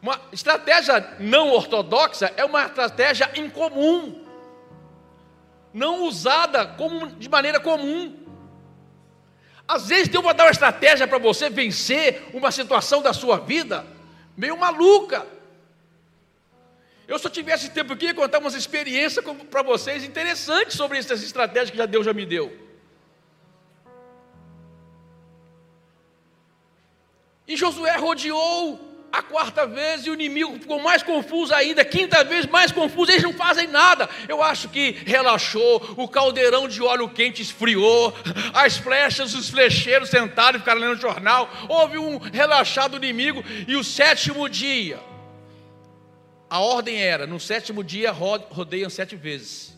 Uma 0.00 0.20
estratégia 0.32 1.16
não 1.18 1.50
ortodoxa 1.50 2.32
é 2.37 2.44
uma 2.44 2.64
estratégia 2.64 3.30
incomum, 3.34 4.24
não 5.72 6.04
usada 6.04 6.66
como, 6.66 7.08
de 7.08 7.28
maneira 7.28 7.58
comum. 7.58 8.16
Às 9.66 9.88
vezes 9.88 10.08
Deus 10.08 10.24
vai 10.24 10.32
dar 10.32 10.44
uma 10.44 10.50
estratégia 10.50 11.06
para 11.06 11.18
você 11.18 11.50
vencer 11.50 12.28
uma 12.32 12.50
situação 12.50 13.02
da 13.02 13.12
sua 13.12 13.38
vida 13.38 13.84
meio 14.37 14.56
maluca. 14.56 15.26
Eu, 17.08 17.18
se 17.18 17.26
eu 17.26 17.30
tivesse 17.30 17.70
tempo 17.70 17.92
aqui, 17.92 18.06
ia 18.06 18.14
contar 18.14 18.38
umas 18.38 18.54
experiências 18.54 19.24
para 19.50 19.62
vocês 19.62 20.04
interessantes 20.04 20.76
sobre 20.76 20.98
essas 20.98 21.22
estratégias 21.22 21.70
que 21.70 21.76
já 21.76 21.87
Deus 21.87 22.06
já 22.06 22.12
me 22.12 22.24
deu. 22.24 22.56
E 27.48 27.56
Josué 27.56 27.96
rodeou 27.96 28.88
a 29.12 29.23
quarta 29.23 29.66
vez 29.66 30.07
e 30.07 30.11
o 30.11 30.14
inimigo 30.14 30.59
ficou 30.59 30.81
mais 30.81 31.03
confuso 31.03 31.55
ainda, 31.55 31.85
quinta 31.85 32.23
vez 32.23 32.47
mais 32.47 32.71
confuso, 32.71 33.11
eles 33.11 33.23
não 33.23 33.33
fazem 33.33 33.66
nada. 33.66 34.09
Eu 34.29 34.42
acho 34.42 34.68
que 34.68 34.90
relaxou, 35.07 35.94
o 35.97 36.07
caldeirão 36.07 36.68
de 36.68 36.83
óleo 36.83 37.09
quente 37.09 37.40
esfriou, 37.40 38.14
as 38.53 38.77
flechas, 38.77 39.35
os 39.35 39.49
flecheiros 39.49 40.11
sentaram 40.11 40.57
e 40.57 40.61
ficaram 40.61 40.81
lendo 40.81 41.01
jornal. 41.01 41.49
Houve 41.68 41.99
um 41.99 42.18
relaxado 42.18 42.97
inimigo 42.97 43.42
e 43.66 43.77
o 43.77 43.85
sétimo 43.85 44.49
dia. 44.49 45.01
A 46.51 46.61
ordem 46.61 47.01
era: 47.01 47.27
no 47.27 47.40
sétimo 47.40 47.83
dia 47.83 48.11
rodeiam 48.11 48.90
sete 48.90 49.16
vezes. 49.16 49.77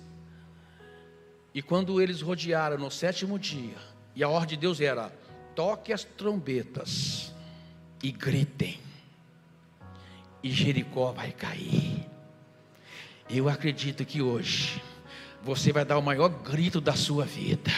E 1.53 1.61
quando 1.61 2.01
eles 2.01 2.21
rodearam 2.21 2.79
no 2.79 2.91
sétimo 2.91 3.39
dia, 3.39 3.77
e 4.15 4.23
a 4.23 4.29
ordem 4.29 4.51
de 4.51 4.57
Deus 4.57 4.81
era: 4.81 5.13
toque 5.55 5.93
as 5.93 6.05
trombetas 6.05 7.33
e 8.03 8.11
gritem, 8.11 8.79
e 10.43 10.51
Jericó 10.51 11.13
vai 11.13 11.33
cair. 11.33 12.07
Eu 13.29 13.49
acredito 13.49 14.05
que 14.05 14.21
hoje 14.21 14.83
você 15.43 15.73
vai 15.73 15.85
dar 15.85 15.99
o 15.99 16.03
maior 16.03 16.29
grito 16.29 16.81
da 16.81 16.95
sua 16.95 17.25
vida. 17.25 17.71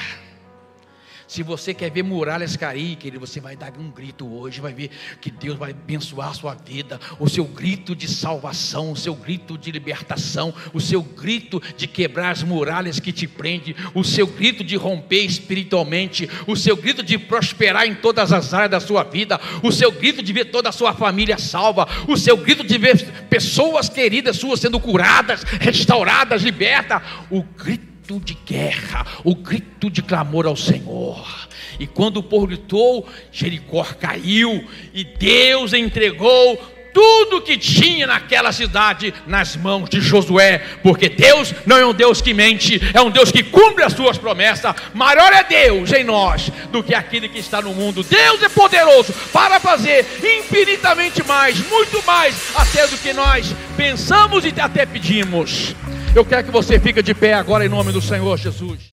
Se 1.32 1.42
você 1.42 1.72
quer 1.72 1.90
ver 1.90 2.02
muralhas 2.02 2.58
cair, 2.58 2.94
querido, 2.96 3.26
você 3.26 3.40
vai 3.40 3.56
dar 3.56 3.72
um 3.78 3.90
grito 3.90 4.30
hoje, 4.30 4.60
vai 4.60 4.74
ver 4.74 4.90
que 5.18 5.30
Deus 5.30 5.56
vai 5.56 5.70
abençoar 5.70 6.28
a 6.28 6.34
sua 6.34 6.54
vida, 6.54 7.00
o 7.18 7.26
seu 7.26 7.46
grito 7.46 7.96
de 7.96 8.06
salvação, 8.06 8.92
o 8.92 8.96
seu 8.98 9.14
grito 9.14 9.56
de 9.56 9.70
libertação, 9.70 10.52
o 10.74 10.78
seu 10.78 11.02
grito 11.02 11.58
de 11.74 11.86
quebrar 11.86 12.32
as 12.32 12.42
muralhas 12.42 13.00
que 13.00 13.10
te 13.14 13.26
prende, 13.26 13.74
o 13.94 14.04
seu 14.04 14.26
grito 14.26 14.62
de 14.62 14.76
romper 14.76 15.24
espiritualmente, 15.24 16.28
o 16.46 16.54
seu 16.54 16.76
grito 16.76 17.02
de 17.02 17.16
prosperar 17.16 17.86
em 17.86 17.94
todas 17.94 18.30
as 18.30 18.52
áreas 18.52 18.72
da 18.72 18.80
sua 18.80 19.02
vida, 19.02 19.40
o 19.62 19.72
seu 19.72 19.90
grito 19.90 20.22
de 20.22 20.34
ver 20.34 20.50
toda 20.50 20.68
a 20.68 20.72
sua 20.72 20.92
família 20.92 21.38
salva, 21.38 21.88
o 22.06 22.14
seu 22.14 22.36
grito 22.36 22.62
de 22.62 22.76
ver 22.76 23.10
pessoas 23.30 23.88
queridas 23.88 24.36
suas 24.36 24.60
sendo 24.60 24.78
curadas, 24.78 25.44
restauradas, 25.44 26.42
libertas, 26.42 27.00
o 27.30 27.42
grito 27.42 27.91
grito 28.12 28.20
de 28.20 28.34
guerra, 28.34 29.06
o 29.24 29.34
grito 29.34 29.90
de 29.90 30.02
clamor 30.02 30.46
ao 30.46 30.56
Senhor. 30.56 31.48
E 31.78 31.86
quando 31.86 32.18
o 32.18 32.22
povo 32.22 32.46
gritou, 32.46 33.08
Jericó 33.30 33.84
caiu 33.98 34.64
e 34.92 35.04
Deus 35.04 35.72
entregou 35.72 36.56
tudo 36.92 37.40
que 37.40 37.56
tinha 37.56 38.06
naquela 38.06 38.52
cidade 38.52 39.14
nas 39.26 39.56
mãos 39.56 39.88
de 39.88 39.98
Josué, 39.98 40.58
porque 40.82 41.08
Deus 41.08 41.54
não 41.64 41.78
é 41.78 41.86
um 41.86 41.94
Deus 41.94 42.20
que 42.20 42.34
mente, 42.34 42.78
é 42.92 43.00
um 43.00 43.10
Deus 43.10 43.32
que 43.32 43.42
cumpre 43.42 43.82
as 43.82 43.94
suas 43.94 44.18
promessas. 44.18 44.74
Maior 44.92 45.32
é 45.32 45.42
Deus 45.42 45.90
em 45.92 46.04
nós 46.04 46.50
do 46.70 46.82
que 46.82 46.94
aquele 46.94 47.30
que 47.30 47.38
está 47.38 47.62
no 47.62 47.72
mundo. 47.72 48.04
Deus 48.04 48.42
é 48.42 48.48
poderoso 48.50 49.14
para 49.32 49.58
fazer 49.58 50.04
infinitamente 50.22 51.26
mais, 51.26 51.58
muito 51.70 52.04
mais, 52.04 52.36
até 52.54 52.86
do 52.86 52.98
que 52.98 53.14
nós 53.14 53.54
pensamos 53.74 54.44
e 54.44 54.52
até 54.60 54.84
pedimos. 54.84 55.74
Eu 56.14 56.26
quero 56.26 56.44
que 56.44 56.50
você 56.50 56.78
fique 56.78 57.02
de 57.02 57.14
pé 57.14 57.32
agora 57.32 57.64
em 57.64 57.70
nome 57.70 57.90
do 57.90 58.02
Senhor 58.02 58.36
Jesus. 58.36 58.90